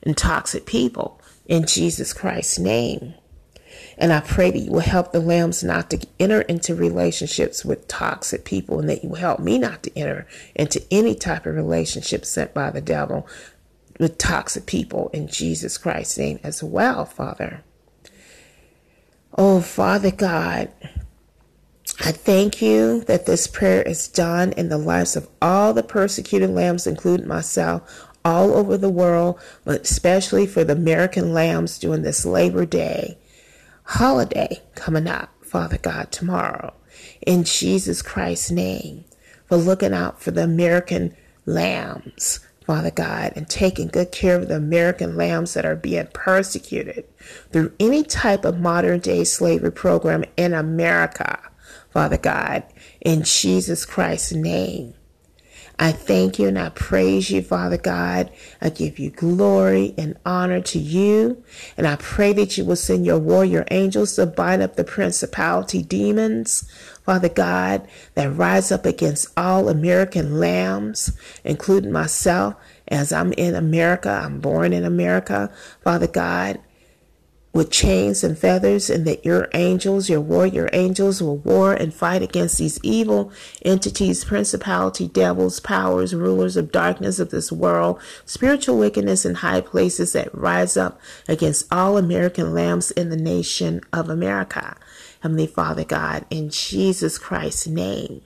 and 0.04 0.18
toxic 0.18 0.66
people 0.66 1.22
in 1.46 1.66
Jesus 1.66 2.14
Christ's 2.14 2.60
name. 2.60 3.14
And 3.98 4.14
I 4.14 4.20
pray 4.20 4.52
that 4.52 4.60
you 4.60 4.72
will 4.72 4.80
help 4.80 5.12
the 5.12 5.20
lambs 5.20 5.64
not 5.64 5.90
to 5.90 6.06
enter 6.20 6.42
into 6.42 6.76
relationships 6.76 7.66
with 7.66 7.88
toxic 7.88 8.46
people 8.46 8.80
and 8.80 8.90
that 8.90 9.04
you 9.04 9.10
will 9.10 9.18
help 9.18 9.40
me 9.40 9.58
not 9.58 9.84
to 9.84 9.98
enter 9.98 10.28
into 10.56 10.84
any 10.92 11.16
type 11.16 11.46
of 11.46 11.56
relationship 11.56 12.24
sent 12.24 12.54
by 12.54 12.70
the 12.70 12.82
devil 12.82 13.28
with 14.00 14.18
toxic 14.18 14.68
people 14.68 15.10
in 15.14 15.28
Jesus 15.28 15.78
Christ's 15.78 16.18
name 16.18 16.40
as 16.44 16.64
well, 16.64 17.06
Father. 17.06 17.64
Oh, 19.36 19.62
Father 19.62 20.12
God, 20.12 20.72
I 22.00 22.12
thank 22.12 22.62
you 22.62 23.02
that 23.02 23.26
this 23.26 23.48
prayer 23.48 23.82
is 23.82 24.08
done 24.08 24.52
in 24.54 24.70
the 24.70 24.78
lives 24.78 25.16
of 25.16 25.28
all 25.42 25.74
the 25.74 25.84
persecuted 25.84 26.52
lambs, 26.52 26.86
including 26.86 27.28
myself, 27.28 28.08
all 28.24 28.54
over 28.54 28.78
the 28.78 28.90
world, 28.90 29.40
but 29.66 29.82
especially 29.82 30.46
for 30.46 30.64
the 30.64 30.74
American 30.74 31.34
lambs 31.34 31.80
during 31.80 32.04
this 32.04 32.26
Labor 32.26 32.66
Day 32.66 33.18
holiday 33.84 34.62
coming 34.76 35.08
up, 35.08 35.30
Father 35.42 35.78
God, 35.78 36.12
tomorrow. 36.12 36.74
In 37.26 37.44
Jesus 37.44 38.02
Christ's 38.02 38.52
name, 38.52 39.06
for 39.46 39.58
looking 39.58 39.94
out 39.94 40.22
for 40.22 40.32
the 40.32 40.44
American 40.44 41.16
lambs, 41.46 42.42
Father 42.66 42.92
God, 42.92 43.32
and 43.36 43.50
taking 43.50 43.88
good 43.88 44.12
care 44.12 44.36
of 44.36 44.50
the 44.50 44.58
American 44.58 45.16
lambs 45.16 45.54
that 45.54 45.66
are 45.66 45.76
being 45.76 46.08
persecuted 46.14 47.06
through 47.52 47.72
any 47.80 48.04
type 48.04 48.44
of 48.44 48.60
modern 48.60 49.00
day 49.00 49.24
slavery 49.24 49.72
program 49.72 50.26
in 50.36 50.54
America, 50.54 51.40
Father 51.92 52.18
God, 52.18 52.64
in 53.02 53.24
Jesus 53.24 53.86
Christ's 53.86 54.34
name. 54.34 54.94
I 55.80 55.92
thank 55.92 56.40
you 56.40 56.48
and 56.48 56.58
I 56.58 56.70
praise 56.70 57.30
you, 57.30 57.44
Father 57.44 57.78
God. 57.78 58.32
I 58.60 58.70
give 58.70 58.98
you 58.98 59.12
glory 59.12 59.94
and 59.96 60.18
honor 60.26 60.60
to 60.62 60.80
you. 60.80 61.44
And 61.78 61.86
I 61.86 61.98
pray 61.98 62.34
that 62.34 62.58
you 62.58 62.66
will 62.66 62.76
send 62.76 63.06
your 63.06 63.20
warrior 63.20 63.64
angels 63.70 64.16
to 64.16 64.26
bind 64.26 64.64
up 64.64 64.76
the 64.76 64.84
principality 64.84 65.84
demons, 65.84 66.68
Father 67.04 67.30
God, 67.30 67.88
that 68.16 68.34
rise 68.34 68.72
up 68.72 68.88
against 68.88 69.28
all 69.38 69.70
American 69.70 70.40
lambs, 70.40 71.16
including 71.44 71.92
myself, 71.92 72.56
as 72.88 73.14
I'm 73.14 73.32
in 73.34 73.54
America. 73.54 74.10
I'm 74.10 74.40
born 74.40 74.74
in 74.74 74.84
America, 74.84 75.52
Father 75.84 76.08
God 76.08 76.60
with 77.54 77.72
chains 77.72 78.24
and 78.24 78.38
feathers, 78.38 78.90
and 78.90 79.06
that 79.06 79.26
your 79.26 79.50
angels, 79.54 80.10
your 80.10 80.22
warrior 80.22 80.70
angels, 80.74 81.22
will 81.22 81.38
war 81.38 81.74
and 81.74 81.94
fight 81.94 82.22
against 82.22 82.58
these 82.58 82.80
evil 82.84 83.32
entities, 83.64 84.24
principality, 84.26 85.08
devils, 85.08 85.60
powers, 85.60 86.14
rulers 86.14 86.56
of 86.56 86.72
darkness 86.72 87.20
of 87.20 87.32
this 87.32 87.52
world, 87.52 88.00
spiritual 88.26 88.78
wickedness 88.78 89.26
in 89.26 89.36
high 89.36 89.62
places 89.62 90.14
that 90.14 90.34
rise 90.36 90.78
up 90.78 91.00
against 91.28 91.72
all 91.72 91.98
American 91.98 92.54
lambs 92.54 92.92
in 92.92 93.10
the 93.10 93.18
nation 93.18 93.82
of 93.92 94.10
America. 94.10 94.78
Heavenly 95.22 95.48
Father 95.48 95.84
God, 95.84 96.26
in 96.30 96.50
Jesus 96.50 97.18
Christ's 97.18 97.68
name. 97.68 98.22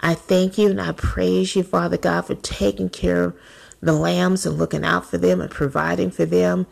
I 0.00 0.14
thank 0.14 0.58
you 0.58 0.70
and 0.70 0.80
I 0.80 0.92
praise 0.92 1.54
you, 1.56 1.62
Father 1.62 1.96
God, 1.96 2.22
for 2.22 2.34
taking 2.34 2.88
care 2.88 3.24
of 3.24 3.34
the 3.80 3.92
lambs 3.92 4.44
and 4.44 4.58
looking 4.58 4.84
out 4.84 5.06
for 5.06 5.18
them 5.18 5.40
and 5.40 5.50
providing 5.50 6.10
for 6.10 6.26
them 6.26 6.66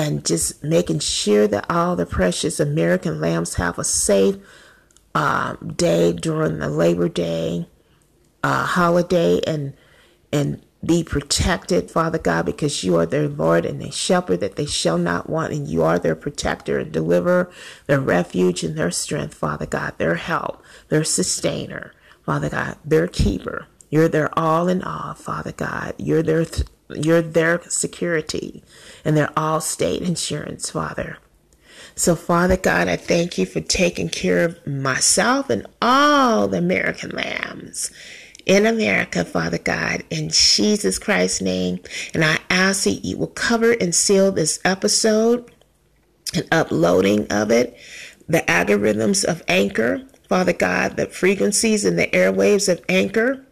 and 0.00 0.24
just 0.24 0.64
making 0.64 0.98
sure 0.98 1.46
that 1.46 1.66
all 1.68 1.94
the 1.94 2.06
precious 2.06 2.58
American 2.58 3.20
lambs 3.20 3.56
have 3.56 3.78
a 3.78 3.84
safe 3.84 4.36
um, 5.14 5.74
day 5.76 6.10
during 6.10 6.58
the 6.58 6.70
Labor 6.70 7.06
Day 7.06 7.68
uh, 8.42 8.64
holiday 8.64 9.40
and 9.46 9.74
and 10.32 10.64
be 10.82 11.04
protected, 11.04 11.90
Father 11.90 12.16
God, 12.16 12.46
because 12.46 12.82
you 12.82 12.96
are 12.96 13.04
their 13.04 13.28
Lord 13.28 13.66
and 13.66 13.82
their 13.82 13.92
shepherd 13.92 14.40
that 14.40 14.56
they 14.56 14.64
shall 14.64 14.96
not 14.96 15.28
want, 15.28 15.52
and 15.52 15.68
you 15.68 15.82
are 15.82 15.98
their 15.98 16.14
protector 16.14 16.78
and 16.78 16.90
deliverer, 16.90 17.50
their 17.86 18.00
refuge 18.00 18.64
and 18.64 18.78
their 18.78 18.90
strength, 18.90 19.34
Father 19.34 19.66
God, 19.66 19.98
their 19.98 20.14
help, 20.14 20.64
their 20.88 21.04
sustainer, 21.04 21.92
Father 22.24 22.48
God, 22.48 22.78
their 22.82 23.06
keeper. 23.06 23.66
You're 23.90 24.08
their 24.08 24.30
all 24.38 24.68
in 24.68 24.82
all, 24.82 25.12
Father 25.12 25.52
God. 25.52 25.92
You're 25.98 26.22
their 26.22 26.46
th- 26.46 26.66
you're 26.96 27.22
their 27.22 27.60
security 27.68 28.62
and 29.04 29.16
their 29.16 29.28
Allstate 29.28 30.00
insurance, 30.00 30.70
Father. 30.70 31.18
So, 31.94 32.14
Father 32.14 32.56
God, 32.56 32.88
I 32.88 32.96
thank 32.96 33.36
you 33.36 33.46
for 33.46 33.60
taking 33.60 34.08
care 34.08 34.44
of 34.44 34.66
myself 34.66 35.50
and 35.50 35.66
all 35.82 36.48
the 36.48 36.58
American 36.58 37.10
lambs 37.10 37.90
in 38.46 38.66
America, 38.66 39.24
Father 39.24 39.58
God, 39.58 40.02
in 40.10 40.30
Jesus 40.30 40.98
Christ's 40.98 41.42
name. 41.42 41.80
And 42.14 42.24
I 42.24 42.38
ask 42.48 42.84
that 42.84 43.04
you 43.04 43.18
will 43.18 43.26
cover 43.28 43.72
and 43.72 43.94
seal 43.94 44.32
this 44.32 44.60
episode 44.64 45.50
and 46.34 46.46
uploading 46.50 47.26
of 47.30 47.50
it, 47.50 47.76
the 48.28 48.40
algorithms 48.42 49.24
of 49.24 49.42
Anchor, 49.48 50.02
Father 50.28 50.52
God, 50.52 50.96
the 50.96 51.06
frequencies 51.06 51.84
and 51.84 51.98
the 51.98 52.06
airwaves 52.08 52.68
of 52.68 52.84
Anchor 52.88 53.44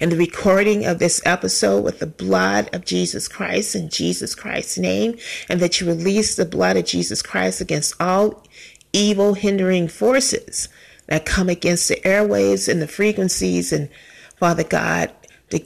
and 0.00 0.12
the 0.12 0.16
recording 0.16 0.84
of 0.84 0.98
this 0.98 1.20
episode 1.24 1.84
with 1.84 1.98
the 1.98 2.06
blood 2.06 2.68
of 2.74 2.84
Jesus 2.84 3.28
Christ 3.28 3.74
in 3.74 3.88
Jesus 3.88 4.34
Christ's 4.34 4.78
name, 4.78 5.16
and 5.48 5.60
that 5.60 5.80
you 5.80 5.86
release 5.86 6.36
the 6.36 6.44
blood 6.44 6.76
of 6.76 6.84
Jesus 6.84 7.22
Christ 7.22 7.60
against 7.60 8.00
all 8.00 8.44
evil 8.92 9.34
hindering 9.34 9.88
forces 9.88 10.68
that 11.06 11.26
come 11.26 11.48
against 11.48 11.88
the 11.88 11.96
airwaves 11.96 12.68
and 12.70 12.82
the 12.82 12.88
frequencies, 12.88 13.72
and 13.72 13.88
Father 14.36 14.64
God, 14.64 15.10
to, 15.50 15.58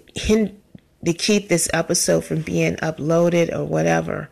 to 1.04 1.12
keep 1.12 1.48
this 1.48 1.68
episode 1.72 2.24
from 2.24 2.42
being 2.42 2.76
uploaded 2.76 3.52
or 3.52 3.64
whatever. 3.64 4.30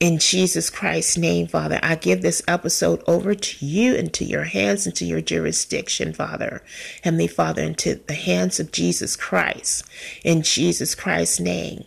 In 0.00 0.20
Jesus 0.20 0.70
Christ's 0.70 1.18
name, 1.18 1.48
Father, 1.48 1.80
I 1.82 1.96
give 1.96 2.22
this 2.22 2.40
episode 2.46 3.02
over 3.08 3.34
to 3.34 3.66
you 3.66 3.96
into 3.96 4.24
your 4.24 4.44
hands, 4.44 4.86
into 4.86 5.04
your 5.04 5.20
jurisdiction, 5.20 6.12
Father. 6.12 6.62
Heavenly 7.02 7.26
Father, 7.26 7.62
into 7.62 7.96
the 8.06 8.14
hands 8.14 8.60
of 8.60 8.70
Jesus 8.70 9.16
Christ. 9.16 9.84
In 10.22 10.42
Jesus 10.42 10.94
Christ's 10.94 11.40
name. 11.40 11.84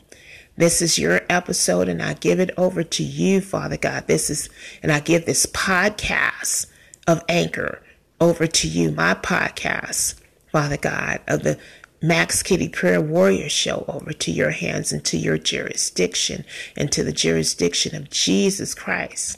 This 0.57 0.81
is 0.81 0.99
your 0.99 1.21
episode, 1.29 1.87
and 1.87 2.01
I 2.01 2.15
give 2.15 2.41
it 2.41 2.51
over 2.57 2.83
to 2.83 3.03
you, 3.03 3.39
Father 3.39 3.77
God. 3.77 4.07
This 4.07 4.29
is, 4.29 4.49
and 4.83 4.91
I 4.91 4.99
give 4.99 5.25
this 5.25 5.45
podcast 5.45 6.65
of 7.07 7.23
Anchor 7.29 7.81
over 8.19 8.45
to 8.45 8.67
you, 8.67 8.91
my 8.91 9.13
podcast, 9.13 10.19
Father 10.51 10.75
God, 10.75 11.21
of 11.29 11.43
the 11.43 11.57
Max 12.01 12.41
Kitty 12.41 12.69
Prayer 12.69 13.01
Warrior 13.01 13.49
Show 13.49 13.85
over 13.87 14.11
to 14.11 14.31
your 14.31 14.51
hands 14.51 14.91
and 14.91 15.03
to 15.05 15.17
your 15.17 15.37
jurisdiction 15.37 16.45
and 16.75 16.91
to 16.91 17.03
the 17.03 17.11
jurisdiction 17.11 17.95
of 17.95 18.09
Jesus 18.09 18.73
Christ. 18.73 19.37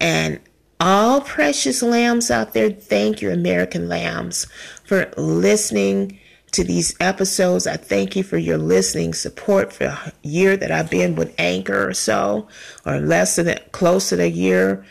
And 0.00 0.40
all 0.80 1.20
precious 1.20 1.82
lambs 1.82 2.30
out 2.30 2.52
there, 2.52 2.70
thank 2.70 3.22
you, 3.22 3.30
American 3.30 3.88
lambs, 3.88 4.46
for 4.84 5.10
listening 5.16 6.18
to 6.52 6.64
these 6.64 6.94
episodes. 7.00 7.66
I 7.66 7.76
thank 7.76 8.16
you 8.16 8.22
for 8.22 8.38
your 8.38 8.58
listening 8.58 9.14
support 9.14 9.72
for 9.72 9.84
a 9.84 10.12
year 10.22 10.56
that 10.56 10.70
I've 10.70 10.90
been 10.90 11.14
with 11.14 11.34
Anchor 11.38 11.88
or 11.88 11.94
so, 11.94 12.48
or 12.84 12.98
less 12.98 13.36
than 13.36 13.58
close 13.72 14.10
to 14.10 14.22
a 14.22 14.26
year. 14.26 14.84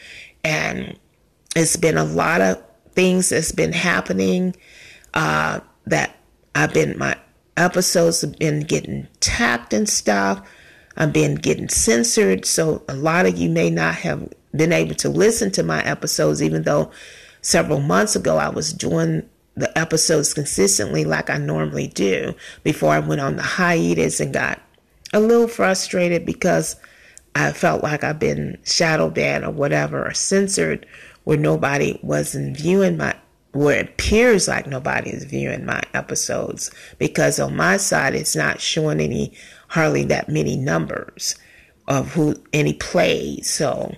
And 0.43 0.99
it's 1.55 1.77
been 1.77 1.97
a 1.97 2.03
lot 2.03 2.41
of 2.41 2.61
things 2.93 3.29
that's 3.29 3.51
been 3.51 3.73
happening 3.73 4.55
uh, 5.13 5.61
that 5.85 6.14
I've 6.55 6.73
been, 6.73 6.97
my 6.97 7.17
episodes 7.57 8.21
have 8.21 8.39
been 8.39 8.61
getting 8.61 9.07
tapped 9.19 9.73
and 9.73 9.87
stuff. 9.87 10.47
I've 10.97 11.13
been 11.13 11.35
getting 11.35 11.69
censored. 11.69 12.45
So 12.45 12.83
a 12.87 12.95
lot 12.95 13.25
of 13.25 13.37
you 13.37 13.49
may 13.49 13.69
not 13.69 13.95
have 13.95 14.33
been 14.55 14.71
able 14.71 14.95
to 14.95 15.09
listen 15.09 15.51
to 15.51 15.63
my 15.63 15.83
episodes, 15.83 16.41
even 16.41 16.63
though 16.63 16.91
several 17.41 17.81
months 17.81 18.15
ago 18.15 18.37
I 18.37 18.49
was 18.49 18.73
doing 18.73 19.29
the 19.55 19.77
episodes 19.77 20.33
consistently 20.33 21.05
like 21.05 21.29
I 21.29 21.37
normally 21.37 21.87
do 21.87 22.33
before 22.63 22.91
I 22.91 22.99
went 22.99 23.21
on 23.21 23.35
the 23.35 23.43
hiatus 23.43 24.19
and 24.19 24.33
got 24.33 24.61
a 25.13 25.19
little 25.19 25.47
frustrated 25.47 26.25
because 26.25 26.75
I 27.35 27.51
felt 27.51 27.83
like 27.83 28.03
I've 28.03 28.19
been 28.19 28.57
shadow 28.65 29.09
banned 29.09 29.45
or 29.45 29.51
whatever 29.51 30.05
or 30.05 30.13
censored 30.13 30.85
where 31.23 31.37
nobody 31.37 31.99
wasn't 32.01 32.57
viewing 32.57 32.97
my 32.97 33.15
where 33.55 33.79
it 33.79 33.89
appears 33.91 34.49
like 34.49 34.67
nobody 34.67 35.09
is 35.11 35.23
viewing 35.23 35.65
my 35.65 35.81
episodes 35.93 36.69
because 36.97 37.39
on 37.39 37.55
my 37.55 37.77
side 37.77 38.13
it's 38.13 38.35
not 38.35 38.59
showing 38.59 38.99
any 38.99 39.31
hardly 39.69 40.03
that 40.03 40.27
many 40.27 40.57
numbers 40.57 41.37
of 41.87 42.11
who 42.13 42.35
any 42.51 42.73
plays 42.73 43.49
so. 43.49 43.95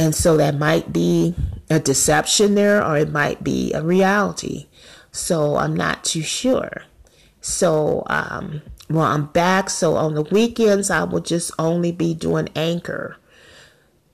And 0.00 0.16
so 0.16 0.36
that 0.36 0.56
might 0.56 0.92
be 0.92 1.36
a 1.70 1.78
deception 1.78 2.56
there 2.56 2.84
or 2.84 2.96
it 2.96 3.12
might 3.12 3.44
be 3.44 3.72
a 3.72 3.82
reality. 3.84 4.66
So 5.12 5.54
i'm 5.54 5.76
not 5.76 6.02
too 6.02 6.22
sure. 6.22 6.82
So 7.40 8.02
um 8.08 8.62
well 8.90 9.04
i'm 9.04 9.26
back. 9.26 9.70
So 9.70 9.94
on 9.94 10.14
the 10.14 10.22
weekends 10.22 10.90
i 10.90 11.04
will 11.04 11.20
just 11.20 11.52
only 11.56 11.92
be 11.92 12.14
doing 12.14 12.48
anchor 12.56 13.16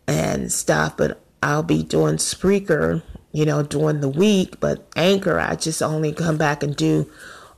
and 0.07 0.53
stuff 0.53 0.95
but 0.99 1.23
i'll 1.43 1.63
be 1.63 1.83
doing 1.83 2.17
spreaker 2.17 3.03
you 3.33 3.45
know, 3.45 3.63
during 3.63 4.01
the 4.01 4.09
week, 4.09 4.59
but 4.61 4.87
Anchor, 4.97 5.39
I 5.39 5.55
just 5.55 5.83
only 5.83 6.13
come 6.13 6.37
back 6.37 6.63
and 6.63 6.75
do 6.75 7.11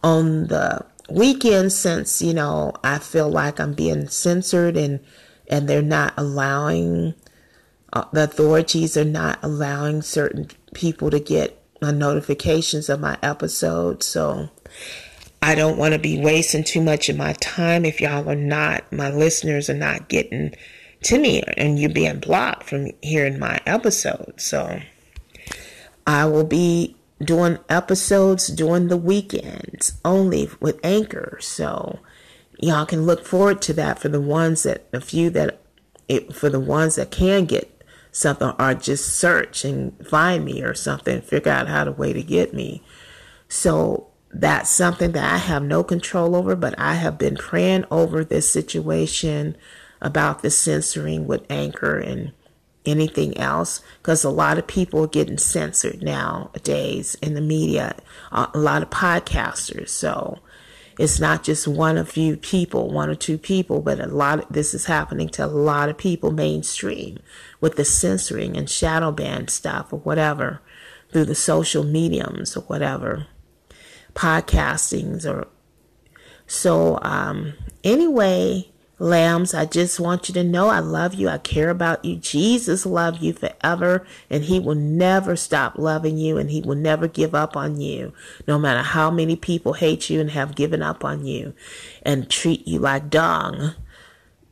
on 0.03 0.49
the 0.49 0.85
weekend 1.09 1.73
since, 1.73 2.21
you 2.23 2.35
know, 2.35 2.73
I 2.83 2.99
feel 2.99 3.29
like 3.29 3.61
I'm 3.61 3.75
being 3.75 4.09
censored 4.09 4.77
and, 4.77 5.01
and 5.49 5.69
they're 5.69 5.83
not 5.83 6.15
allowing, 6.17 7.15
uh, 7.93 8.05
the 8.13 8.25
authorities 8.25 8.97
are 8.97 9.05
not 9.05 9.39
allowing 9.43 10.03
certain 10.03 10.49
people 10.75 11.11
to 11.11 11.21
get 11.21 11.61
my 11.81 11.91
notifications 11.91 12.89
of 12.89 13.01
my 13.01 13.19
episodes. 13.23 14.07
So 14.07 14.49
I 15.43 15.55
don't 15.55 15.79
want 15.79 15.95
to 15.95 15.99
be 15.99 16.21
wasting 16.21 16.65
too 16.65 16.83
much 16.83 17.09
of 17.09 17.17
my 17.17 17.33
time 17.35 17.85
if 17.85 18.01
y'all 18.01 18.29
are 18.29 18.37
not, 18.37 18.93
my 18.93 19.11
listeners 19.11 19.71
are 19.71 19.75
not 19.75 20.09
getting 20.09 20.55
to 21.05 21.19
me 21.19 21.43
and 21.57 21.79
you're 21.79 21.91
being 21.91 22.21
blocked 22.21 22.65
from 22.65 22.89
hearing 23.03 23.39
my 23.39 23.59
episodes. 23.67 24.45
So, 24.45 24.81
I 26.07 26.27
will 26.27 26.45
be 26.45 26.97
doing 27.23 27.59
episodes 27.69 28.49
during 28.49 28.89
the 28.89 28.97
weekends 28.97 29.99
only 30.05 30.49
with 30.61 30.81
Anchor. 30.83 31.39
So 31.41 31.99
y'all 32.59 32.87
can 32.87 33.07
look 33.07 33.27
forward 33.27 33.61
to 33.63 33.73
that 33.75 33.99
for 33.99 34.09
the 34.09 34.21
ones 34.21 34.63
that, 34.63 34.87
a 34.93 35.01
few 35.01 35.31
that, 35.31 35.61
it, 36.09 36.35
for 36.35 36.49
the 36.49 36.61
ones 36.61 36.97
that 36.97 37.11
can 37.11 37.45
get 37.45 37.85
something 38.13 38.53
or 38.59 38.75
just 38.75 39.17
search 39.17 39.65
and 39.65 39.95
find 40.07 40.45
me 40.45 40.63
or 40.63 40.75
something, 40.75 41.21
figure 41.21 41.53
out 41.53 41.69
how 41.69 41.85
to 41.85 41.93
way 41.93 42.13
to 42.13 42.23
get 42.23 42.55
me. 42.55 42.83
So 43.49 44.09
that's 44.33 44.71
something 44.71 45.13
that 45.13 45.33
I 45.33 45.39
have 45.39 45.63
no 45.63 45.83
control 45.83 46.37
over, 46.37 46.57
but 46.57 46.79
I 46.79 46.95
have 46.95 47.19
been 47.19 47.37
praying 47.37 47.85
over 47.91 48.25
this 48.25 48.51
situation 48.51 49.57
about 50.01 50.43
the 50.43 50.51
censoring 50.51 51.27
with 51.27 51.45
Anchor 51.51 51.99
and 51.99 52.33
anything 52.87 53.37
else 53.37 53.83
because 53.99 54.25
a 54.25 54.31
lot 54.31 54.59
of 54.59 54.67
people 54.67 55.05
are 55.05 55.09
getting 55.09 55.39
censored 55.39 56.03
nowadays 56.03 57.15
in 57.17 57.35
the 57.35 57.41
media, 57.41 57.97
a 58.33 58.49
lot 58.55 58.83
of 58.83 58.91
podcasters. 58.91 59.91
So 59.91 60.39
it's 60.99 61.21
not 61.21 61.43
just 61.43 61.69
one 61.69 61.99
or 61.99 62.05
few 62.05 62.37
people, 62.37 62.91
one 62.91 63.09
or 63.09 63.15
two 63.15 63.39
people, 63.39 63.81
but 63.81 64.01
a 64.01 64.07
lot 64.07 64.41
of 64.41 64.49
this 64.51 64.75
is 64.75 64.87
happening 64.87 65.29
to 65.31 65.45
a 65.45 65.47
lot 65.47 65.89
of 65.89 65.99
people 65.99 66.31
mainstream 66.31 67.19
with 67.61 67.77
the 67.77 67.85
censoring 67.85 68.57
and 68.57 68.69
shadow 68.69 69.11
ban 69.11 69.49
stuff 69.49 69.93
or 69.93 70.01
whatever 70.01 70.61
through 71.11 71.25
the 71.25 71.35
social 71.35 71.85
mediums 71.85 72.57
or 72.57 72.61
whatever 72.63 73.27
podcastings 74.15 75.25
or 75.25 75.47
so 76.47 76.99
um 77.03 77.55
anyway 77.85 78.70
lambs. 79.01 79.55
I 79.55 79.65
just 79.65 79.99
want 79.99 80.29
you 80.29 80.35
to 80.35 80.45
know 80.45 80.69
i 80.69 80.79
love 80.79 81.15
you. 81.15 81.29
I 81.29 81.39
care 81.39 81.71
about 81.71 82.05
you. 82.05 82.17
Jesus 82.17 82.87
loves 82.87 83.21
you 83.21 83.33
forever 83.33 84.07
and 84.29 84.45
he 84.45 84.61
will 84.61 84.77
never 84.77 85.35
stop 85.35 85.79
loving 85.79 86.19
you 86.19 86.39
and 86.39 86.51
he 86.51 86.61
will 86.61 86.77
never 86.77 87.09
give 87.09 87.35
up 87.35 87.57
on 87.57 87.81
you 87.81 88.13
no 88.47 88.59
matter 88.59 88.83
how 88.83 89.11
many 89.11 89.35
people 89.35 89.73
hate 89.73 90.09
you 90.09 90.21
and 90.21 90.31
have 90.31 90.55
given 90.55 90.83
up 90.83 91.05
on 91.05 91.25
you 91.25 91.55
and 92.03 92.31
treat 92.31 92.69
you 92.69 92.79
like 92.79 93.11
dung. 93.11 93.75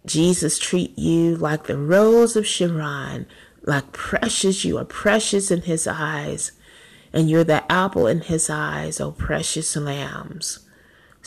Jesus 0.06 0.58
treat 0.58 0.98
you 0.98 1.36
like 1.36 1.66
the 1.66 1.76
rose 1.76 2.34
of 2.34 2.46
sharon 2.46 3.26
like 3.62 3.92
precious 3.92 4.64
you 4.64 4.78
are 4.78 4.84
precious 4.84 5.50
in 5.50 5.62
his 5.62 5.86
eyes 5.86 6.52
and 7.12 7.28
you're 7.28 7.44
the 7.44 7.70
apple 7.70 8.06
in 8.06 8.22
his 8.22 8.50
eyes, 8.50 9.00
O 9.00 9.12
precious 9.12 9.76
lambs. 9.76 10.60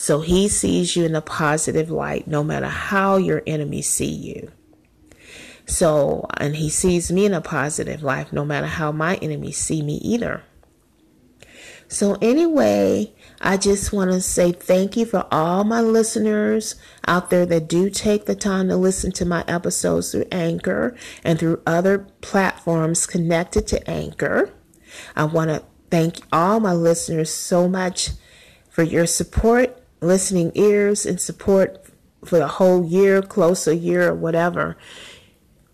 So 0.02 0.22
he 0.22 0.48
sees 0.48 0.96
you 0.96 1.06
in 1.06 1.14
a 1.14 1.22
positive 1.22 1.92
light 1.92 2.28
no 2.28 2.44
matter 2.44 2.66
how 2.66 3.18
your 3.18 3.44
enemies 3.46 3.88
see 3.88 4.10
you. 4.10 4.52
So, 5.68 6.26
and 6.38 6.56
he 6.56 6.70
sees 6.70 7.12
me 7.12 7.28
in 7.28 7.36
a 7.36 7.40
positive 7.40 8.02
light 8.02 8.34
no 8.34 8.44
matter 8.44 8.66
how 8.66 8.92
my 8.92 9.18
enemies 9.18 9.58
see 9.58 9.84
me 9.84 9.98
either. 9.98 10.42
So, 11.88 12.18
anyway, 12.20 13.14
I 13.42 13.58
just 13.58 13.94
want 13.94 14.10
to 14.10 14.22
say 14.22 14.52
thank 14.52 14.98
you 14.98 15.06
for 15.06 15.28
all 15.32 15.64
my 15.66 15.82
listeners 15.82 16.78
out 17.08 17.30
there 17.30 17.46
that 17.46 17.70
do 17.70 17.92
take 17.92 18.26
the 18.26 18.34
time 18.34 18.70
to 18.70 18.78
listen 18.78 19.12
to 19.12 19.24
my 19.24 19.46
episodes 19.48 20.12
through 20.12 20.26
Anchor 20.32 20.98
and 21.24 21.38
through 21.38 21.62
other 21.68 22.00
platforms 22.22 23.06
connected 23.06 23.68
to 23.68 23.88
Anchor. 23.88 24.52
I 25.16 25.26
want 25.26 25.52
to 25.52 25.62
thank 25.92 26.22
all 26.34 26.60
my 26.60 26.74
listeners 26.74 27.32
so 27.32 27.70
much 27.70 28.10
for 28.68 28.82
your 28.82 29.06
support, 29.06 29.78
listening 30.02 30.52
ears, 30.56 31.06
and 31.06 31.22
support 31.22 31.86
for 32.26 32.40
the 32.40 32.48
whole 32.48 32.86
year, 32.86 33.22
close 33.22 33.68
a 33.68 33.76
year, 33.76 34.10
or 34.10 34.16
whatever. 34.16 34.78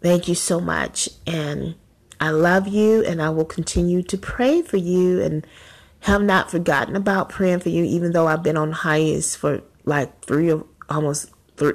Thank 0.02 0.28
you 0.28 0.36
so 0.36 0.60
much. 0.60 1.10
And 1.26 1.76
I 2.20 2.30
love 2.30 2.68
you, 2.68 3.04
and 3.04 3.22
I 3.22 3.30
will 3.30 3.46
continue 3.46 4.04
to 4.04 4.18
pray 4.18 4.62
for 4.62 4.78
you 4.78 5.22
and 5.22 5.46
have 6.02 6.22
not 6.22 6.52
forgotten 6.52 6.96
about 6.96 7.30
praying 7.30 7.60
for 7.60 7.70
you, 7.70 7.84
even 7.84 8.12
though 8.12 8.28
I've 8.28 8.44
been 8.44 8.58
on 8.58 8.72
hiatus 8.72 9.36
for 9.36 9.62
like 9.86 10.24
three 10.26 10.52
or 10.52 10.66
almost 10.90 11.32
three, 11.58 11.74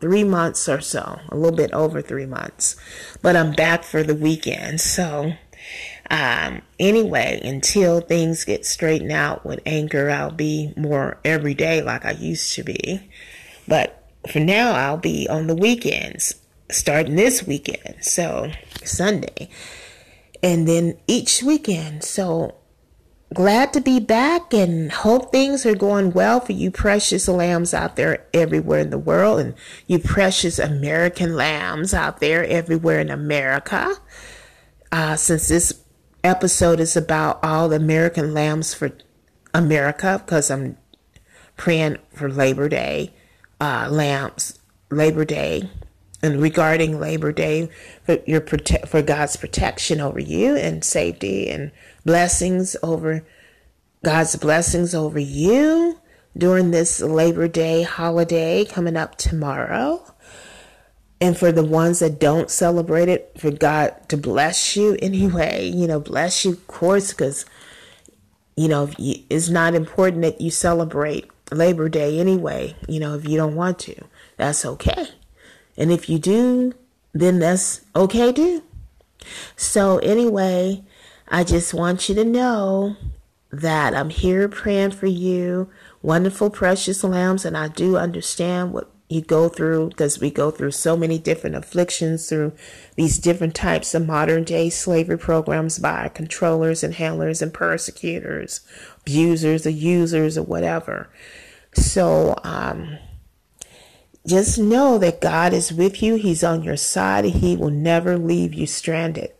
three 0.00 0.24
months 0.24 0.68
or 0.68 0.80
so, 0.80 1.18
a 1.28 1.36
little 1.36 1.56
bit 1.56 1.72
over 1.72 2.00
three 2.00 2.26
months. 2.26 2.76
But 3.20 3.36
I'm 3.36 3.52
back 3.52 3.82
for 3.82 4.02
the 4.02 4.14
weekend. 4.14 4.80
So 4.80 5.32
um, 6.10 6.62
anyway, 6.78 7.40
until 7.42 8.00
things 8.00 8.44
get 8.44 8.66
straightened 8.66 9.12
out 9.12 9.44
with 9.44 9.60
Anchor, 9.64 10.10
I'll 10.10 10.30
be 10.30 10.72
more 10.76 11.18
every 11.24 11.54
day 11.54 11.82
like 11.82 12.04
I 12.04 12.12
used 12.12 12.54
to 12.54 12.62
be. 12.62 13.08
But 13.66 14.04
for 14.30 14.40
now, 14.40 14.72
I'll 14.72 14.98
be 14.98 15.26
on 15.28 15.46
the 15.46 15.54
weekends, 15.54 16.34
starting 16.70 17.16
this 17.16 17.46
weekend, 17.46 18.04
so 18.04 18.50
Sunday, 18.84 19.48
and 20.42 20.68
then 20.68 20.98
each 21.06 21.42
weekend. 21.42 22.04
So 22.04 22.56
glad 23.32 23.72
to 23.72 23.80
be 23.80 23.98
back 23.98 24.52
and 24.52 24.92
hope 24.92 25.32
things 25.32 25.64
are 25.64 25.74
going 25.74 26.12
well 26.12 26.38
for 26.38 26.52
you 26.52 26.70
precious 26.70 27.26
lambs 27.26 27.72
out 27.72 27.96
there 27.96 28.26
everywhere 28.34 28.80
in 28.80 28.90
the 28.90 28.98
world 28.98 29.40
and 29.40 29.54
you 29.86 29.98
precious 29.98 30.58
American 30.58 31.34
lambs 31.34 31.94
out 31.94 32.20
there 32.20 32.44
everywhere 32.44 33.00
in 33.00 33.10
America. 33.10 33.96
Uh, 34.92 35.16
since 35.16 35.48
this 35.48 35.83
episode 36.24 36.80
is 36.80 36.96
about 36.96 37.38
all 37.44 37.68
the 37.68 37.76
American 37.76 38.32
lambs 38.32 38.72
for 38.72 38.90
America 39.52 40.20
because 40.24 40.50
I'm 40.50 40.76
praying 41.56 41.98
for 42.12 42.28
Labor 42.28 42.68
Day, 42.68 43.14
uh, 43.60 43.88
lambs, 43.90 44.58
Labor 44.90 45.24
Day, 45.24 45.70
and 46.22 46.40
regarding 46.40 46.98
Labor 46.98 47.30
Day 47.30 47.68
for 48.02 48.18
your 48.26 48.40
prote- 48.40 48.88
for 48.88 49.02
God's 49.02 49.36
protection 49.36 50.00
over 50.00 50.18
you 50.18 50.56
and 50.56 50.82
safety 50.82 51.50
and 51.50 51.70
blessings 52.04 52.74
over 52.82 53.24
God's 54.02 54.34
blessings 54.36 54.94
over 54.94 55.18
you 55.18 56.00
during 56.36 56.70
this 56.70 57.00
Labor 57.00 57.46
Day 57.46 57.82
holiday 57.82 58.64
coming 58.64 58.96
up 58.96 59.16
tomorrow. 59.16 60.13
And 61.20 61.36
for 61.36 61.52
the 61.52 61.64
ones 61.64 62.00
that 62.00 62.18
don't 62.18 62.50
celebrate 62.50 63.08
it, 63.08 63.32
for 63.38 63.50
God 63.50 63.94
to 64.08 64.16
bless 64.16 64.76
you 64.76 64.98
anyway, 65.00 65.68
you 65.68 65.86
know, 65.86 66.00
bless 66.00 66.44
you, 66.44 66.52
of 66.52 66.66
course, 66.66 67.12
because, 67.12 67.46
you 68.56 68.68
know, 68.68 68.90
it's 68.98 69.48
not 69.48 69.74
important 69.74 70.22
that 70.22 70.40
you 70.40 70.50
celebrate 70.50 71.30
Labor 71.50 71.88
Day 71.88 72.18
anyway, 72.18 72.76
you 72.88 73.00
know, 73.00 73.14
if 73.14 73.28
you 73.28 73.36
don't 73.36 73.54
want 73.54 73.78
to. 73.80 73.94
That's 74.36 74.64
okay. 74.64 75.06
And 75.76 75.90
if 75.90 76.08
you 76.08 76.18
do, 76.18 76.72
then 77.12 77.38
that's 77.38 77.82
okay 77.94 78.32
too. 78.32 78.62
So, 79.56 79.98
anyway, 79.98 80.84
I 81.28 81.44
just 81.44 81.72
want 81.72 82.08
you 82.08 82.14
to 82.16 82.24
know 82.24 82.96
that 83.50 83.94
I'm 83.94 84.10
here 84.10 84.48
praying 84.48 84.90
for 84.92 85.06
you, 85.06 85.70
wonderful, 86.02 86.50
precious 86.50 87.02
lambs, 87.04 87.44
and 87.44 87.56
I 87.56 87.68
do 87.68 87.96
understand 87.96 88.72
what 88.72 88.90
you 89.08 89.20
go 89.20 89.48
through 89.48 89.90
because 89.90 90.18
we 90.18 90.30
go 90.30 90.50
through 90.50 90.70
so 90.70 90.96
many 90.96 91.18
different 91.18 91.56
afflictions 91.56 92.28
through 92.28 92.52
these 92.96 93.18
different 93.18 93.54
types 93.54 93.94
of 93.94 94.06
modern 94.06 94.44
day 94.44 94.70
slavery 94.70 95.18
programs 95.18 95.78
by 95.78 96.08
controllers 96.08 96.82
and 96.82 96.94
handlers 96.94 97.42
and 97.42 97.52
persecutors, 97.52 98.60
abusers 99.02 99.66
or 99.66 99.70
users 99.70 100.38
or 100.38 100.42
whatever. 100.42 101.10
So, 101.74 102.38
um, 102.44 102.98
just 104.26 104.58
know 104.58 104.96
that 104.98 105.20
God 105.20 105.52
is 105.52 105.70
with 105.70 106.02
you. 106.02 106.14
He's 106.14 106.42
on 106.42 106.62
your 106.62 106.78
side. 106.78 107.26
He 107.26 107.56
will 107.56 107.70
never 107.70 108.16
leave 108.16 108.54
you 108.54 108.66
stranded. 108.66 109.32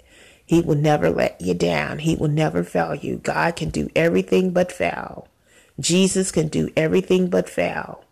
He 0.45 0.61
will 0.61 0.75
never 0.75 1.09
let 1.09 1.41
you 1.41 1.55
down. 1.55 2.01
He 2.01 2.17
will 2.17 2.29
never 2.29 2.63
fail 2.63 2.95
you. 2.95 3.17
God 3.17 3.57
can 3.57 3.71
do 3.71 3.89
everything 3.97 4.51
but 4.51 4.71
fail. 4.71 5.27
Jesus 5.81 6.31
can 6.31 6.49
do 6.49 6.69
everything 6.77 7.29
but 7.29 7.49
fail 7.49 8.05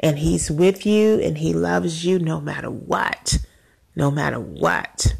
and 0.00 0.18
He's 0.18 0.50
with 0.50 0.84
you 0.86 1.20
and 1.20 1.38
He 1.38 1.52
loves 1.52 2.04
you 2.04 2.18
no 2.18 2.40
matter 2.40 2.70
what. 2.70 3.38
No 3.94 4.10
matter 4.10 4.40
what. 4.40 5.14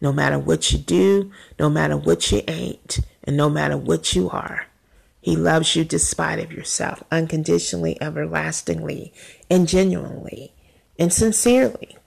No 0.00 0.12
matter 0.12 0.38
what 0.38 0.72
you 0.72 0.78
do, 0.78 1.30
no 1.58 1.68
matter 1.68 1.96
what 1.96 2.32
you 2.32 2.42
ain't, 2.48 3.00
and 3.24 3.36
no 3.36 3.50
matter 3.50 3.76
what 3.76 4.14
you 4.14 4.30
are. 4.30 4.66
He 5.20 5.36
loves 5.36 5.76
you 5.76 5.84
despite 5.84 6.38
of 6.38 6.52
yourself, 6.52 7.04
unconditionally, 7.10 8.00
everlastingly, 8.00 9.12
and 9.50 9.68
genuinely, 9.68 10.54
and 10.98 11.12
sincerely. 11.12 11.98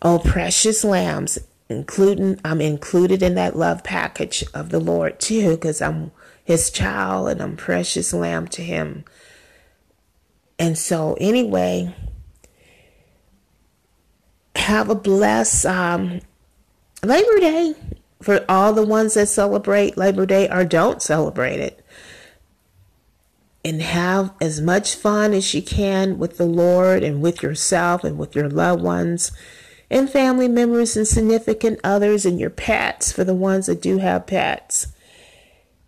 Oh, 0.00 0.20
precious 0.20 0.84
lambs, 0.84 1.40
including 1.68 2.40
I'm 2.44 2.60
included 2.60 3.20
in 3.22 3.34
that 3.34 3.56
love 3.56 3.82
package 3.82 4.44
of 4.54 4.70
the 4.70 4.78
Lord 4.78 5.18
too, 5.18 5.56
because 5.56 5.82
I'm 5.82 6.12
his 6.44 6.70
child 6.70 7.28
and 7.28 7.42
I'm 7.42 7.56
precious 7.56 8.14
lamb 8.14 8.46
to 8.48 8.62
him. 8.62 9.04
And 10.58 10.76
so, 10.76 11.16
anyway, 11.20 11.94
have 14.56 14.90
a 14.90 14.94
blessed 14.94 15.66
um, 15.66 16.20
Labor 17.04 17.38
Day 17.38 17.74
for 18.20 18.44
all 18.48 18.72
the 18.72 18.84
ones 18.84 19.14
that 19.14 19.28
celebrate 19.28 19.96
Labor 19.96 20.26
Day 20.26 20.48
or 20.48 20.64
don't 20.64 21.00
celebrate 21.00 21.60
it. 21.60 21.84
And 23.64 23.82
have 23.82 24.32
as 24.40 24.60
much 24.60 24.94
fun 24.94 25.32
as 25.32 25.52
you 25.54 25.62
can 25.62 26.18
with 26.18 26.38
the 26.38 26.46
Lord 26.46 27.02
and 27.02 27.20
with 27.20 27.42
yourself 27.42 28.02
and 28.02 28.18
with 28.18 28.34
your 28.34 28.48
loved 28.48 28.82
ones 28.82 29.30
and 29.90 30.08
family 30.08 30.48
members 30.48 30.96
and 30.96 31.06
significant 31.06 31.80
others 31.82 32.26
and 32.26 32.38
your 32.38 32.50
pets 32.50 33.12
for 33.12 33.24
the 33.24 33.34
ones 33.34 33.66
that 33.66 33.82
do 33.82 33.98
have 33.98 34.26
pets. 34.26 34.88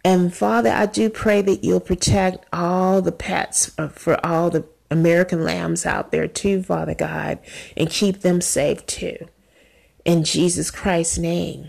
And 0.04 0.34
Father, 0.34 0.70
I 0.70 0.86
do 0.86 1.10
pray 1.10 1.42
that 1.42 1.62
you'll 1.62 1.80
protect 1.80 2.46
all 2.52 3.02
the 3.02 3.12
pets 3.12 3.72
uh, 3.78 3.88
for 3.88 4.24
all 4.24 4.50
the 4.50 4.64
American 4.90 5.44
lambs 5.44 5.86
out 5.86 6.10
there 6.10 6.26
too, 6.26 6.62
Father 6.62 6.94
God, 6.94 7.38
and 7.76 7.90
keep 7.90 8.20
them 8.20 8.40
safe 8.40 8.84
too. 8.86 9.28
In 10.04 10.24
Jesus 10.24 10.70
Christ's 10.70 11.18
name. 11.18 11.68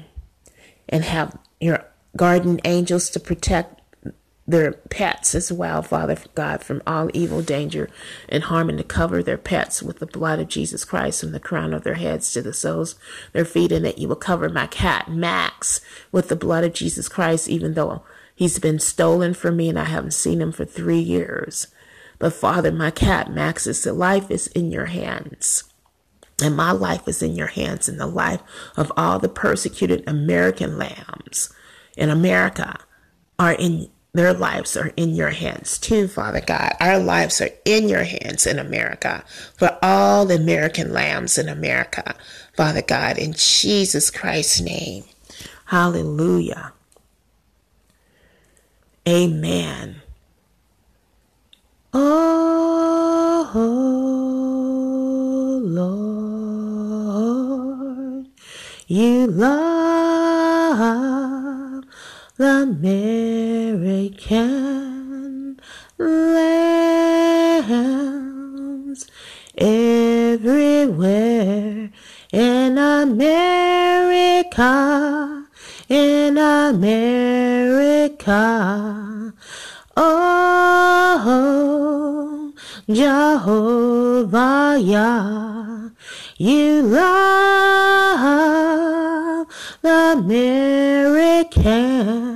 And 0.89 1.03
have 1.05 1.37
your 1.59 1.85
guardian 2.17 2.59
angels 2.65 3.09
to 3.11 3.19
protect 3.19 3.81
their 4.47 4.73
pets 4.73 5.33
as 5.35 5.51
well, 5.51 5.81
Father 5.81 6.17
God, 6.35 6.63
from 6.63 6.81
all 6.85 7.09
evil, 7.13 7.41
danger, 7.41 7.89
and 8.27 8.43
harm, 8.43 8.69
and 8.69 8.77
to 8.77 8.83
cover 8.83 9.23
their 9.23 9.37
pets 9.37 9.81
with 9.81 9.99
the 9.99 10.05
blood 10.05 10.39
of 10.39 10.49
Jesus 10.49 10.83
Christ 10.83 11.21
from 11.21 11.31
the 11.31 11.39
crown 11.39 11.73
of 11.73 11.83
their 11.83 11.93
heads 11.93 12.31
to 12.33 12.41
the 12.41 12.53
soles 12.53 12.93
of 12.93 13.33
their 13.33 13.45
feet, 13.45 13.71
and 13.71 13.85
that 13.85 13.97
you 13.97 14.07
will 14.07 14.15
cover 14.15 14.49
my 14.49 14.67
cat, 14.67 15.09
Max, 15.09 15.79
with 16.11 16.27
the 16.27 16.35
blood 16.35 16.63
of 16.63 16.73
Jesus 16.73 17.07
Christ, 17.07 17.47
even 17.47 17.73
though 17.73 18.03
he's 18.41 18.57
been 18.57 18.79
stolen 18.79 19.35
from 19.35 19.55
me 19.55 19.69
and 19.69 19.77
I 19.77 19.83
haven't 19.83 20.15
seen 20.15 20.41
him 20.41 20.51
for 20.51 20.65
three 20.65 20.97
years. 20.97 21.67
But 22.17 22.33
Father, 22.33 22.71
my 22.71 22.89
cat, 22.89 23.31
Max's 23.31 23.85
life 23.85 24.31
is 24.31 24.47
in 24.47 24.71
your 24.71 24.87
hands. 24.87 25.65
And 26.41 26.57
my 26.57 26.71
life 26.71 27.07
is 27.07 27.21
in 27.21 27.35
your 27.35 27.45
hands 27.45 27.87
and 27.87 27.99
the 27.99 28.07
life 28.07 28.41
of 28.75 28.91
all 28.97 29.19
the 29.19 29.29
persecuted 29.29 30.03
American 30.07 30.79
lambs 30.79 31.53
in 31.95 32.09
America 32.09 32.79
are 33.37 33.53
in 33.53 33.91
their 34.13 34.33
lives 34.33 34.75
are 34.75 34.91
in 34.97 35.13
your 35.13 35.29
hands 35.29 35.77
too, 35.77 36.07
Father 36.07 36.41
God. 36.41 36.73
Our 36.79 36.97
lives 36.97 37.41
are 37.41 37.51
in 37.63 37.87
your 37.89 38.05
hands 38.05 38.47
in 38.47 38.57
America 38.57 39.23
for 39.55 39.77
all 39.83 40.25
the 40.25 40.35
American 40.35 40.91
lambs 40.91 41.37
in 41.37 41.47
America, 41.47 42.15
Father 42.57 42.81
God, 42.81 43.19
in 43.19 43.33
Jesus 43.33 44.09
Christ's 44.09 44.61
name. 44.61 45.03
Hallelujah. 45.65 46.73
Amen. 49.07 50.01
Oh, 51.91 53.49
Lord, 55.63 56.67
you 58.87 59.25
love 59.27 60.61
the 62.37 62.61
American 62.61 63.99
lambs 65.97 66.67
everywhere 69.57 70.71
in 72.31 72.77
America, 72.77 74.61
in 75.91 76.37
America. 76.37 76.93
Oh, 79.97 81.33
Jehovah, 82.89 84.77
Yah, 84.79 85.89
you 86.37 86.81
love 86.83 88.21
the 89.81 90.15
American 90.17 92.30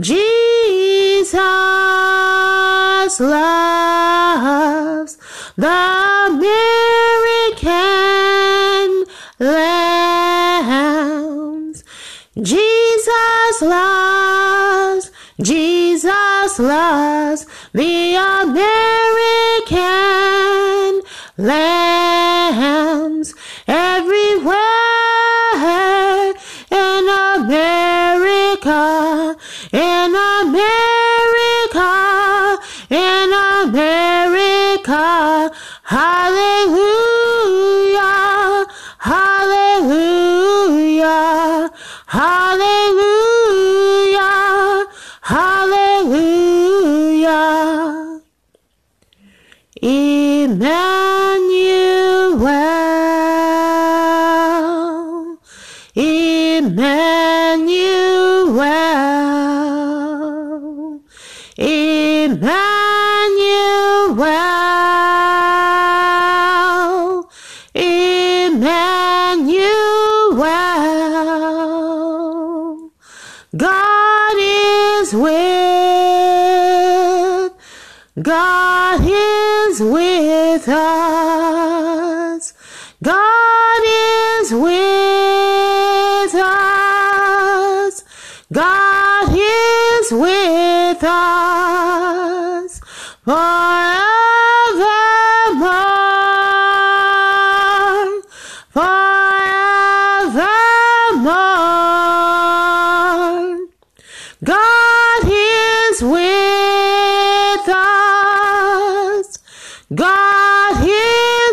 Jesus 0.00 0.37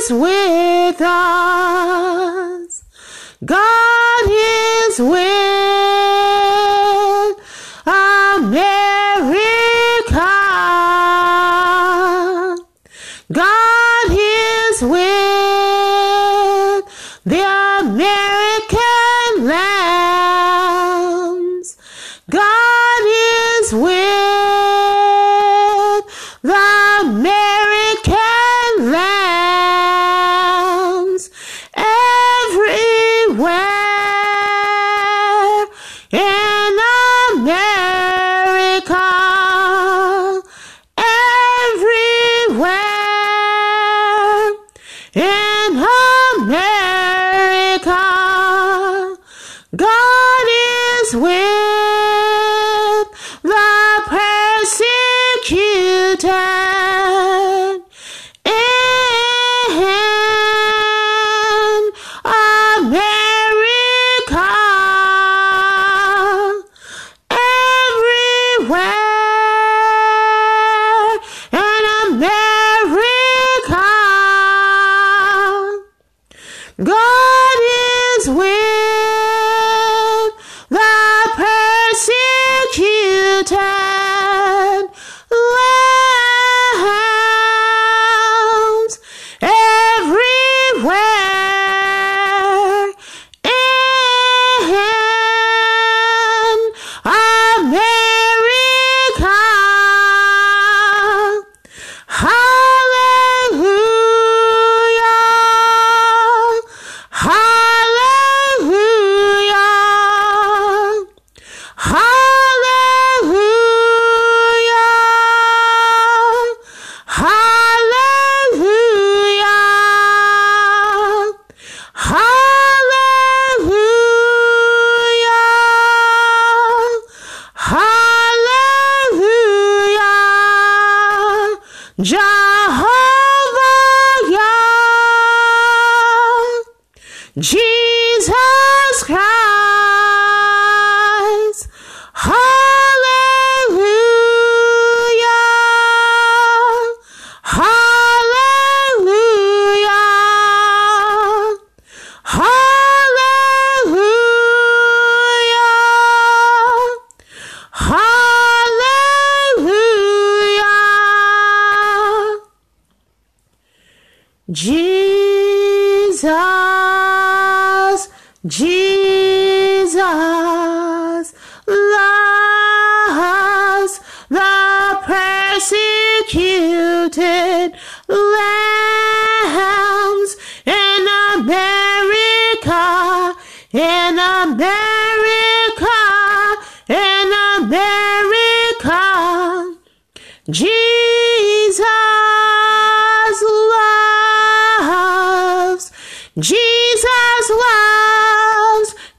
is 0.06 0.14
with 0.14 1.01
us. 1.01 2.84
God 3.43 4.26
is 4.28 4.99
with 4.99 5.16
America. 7.88 8.62
God 13.32 14.12
is 14.12 14.82
with 14.84 15.01
the 17.26 17.41
American 17.80 18.34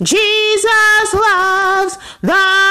Jesus 0.02 1.14
loves 1.14 1.96
the 2.20 2.65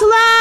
Jesus 0.00 0.39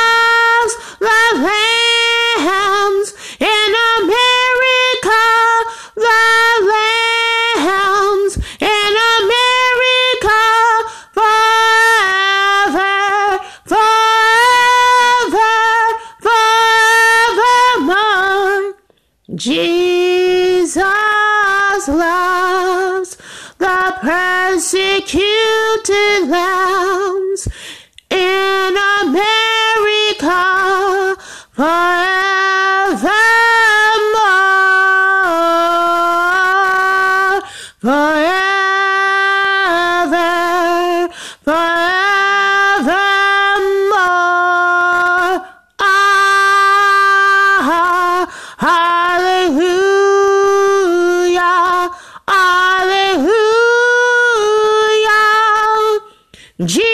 hallelujah. 56.59 56.88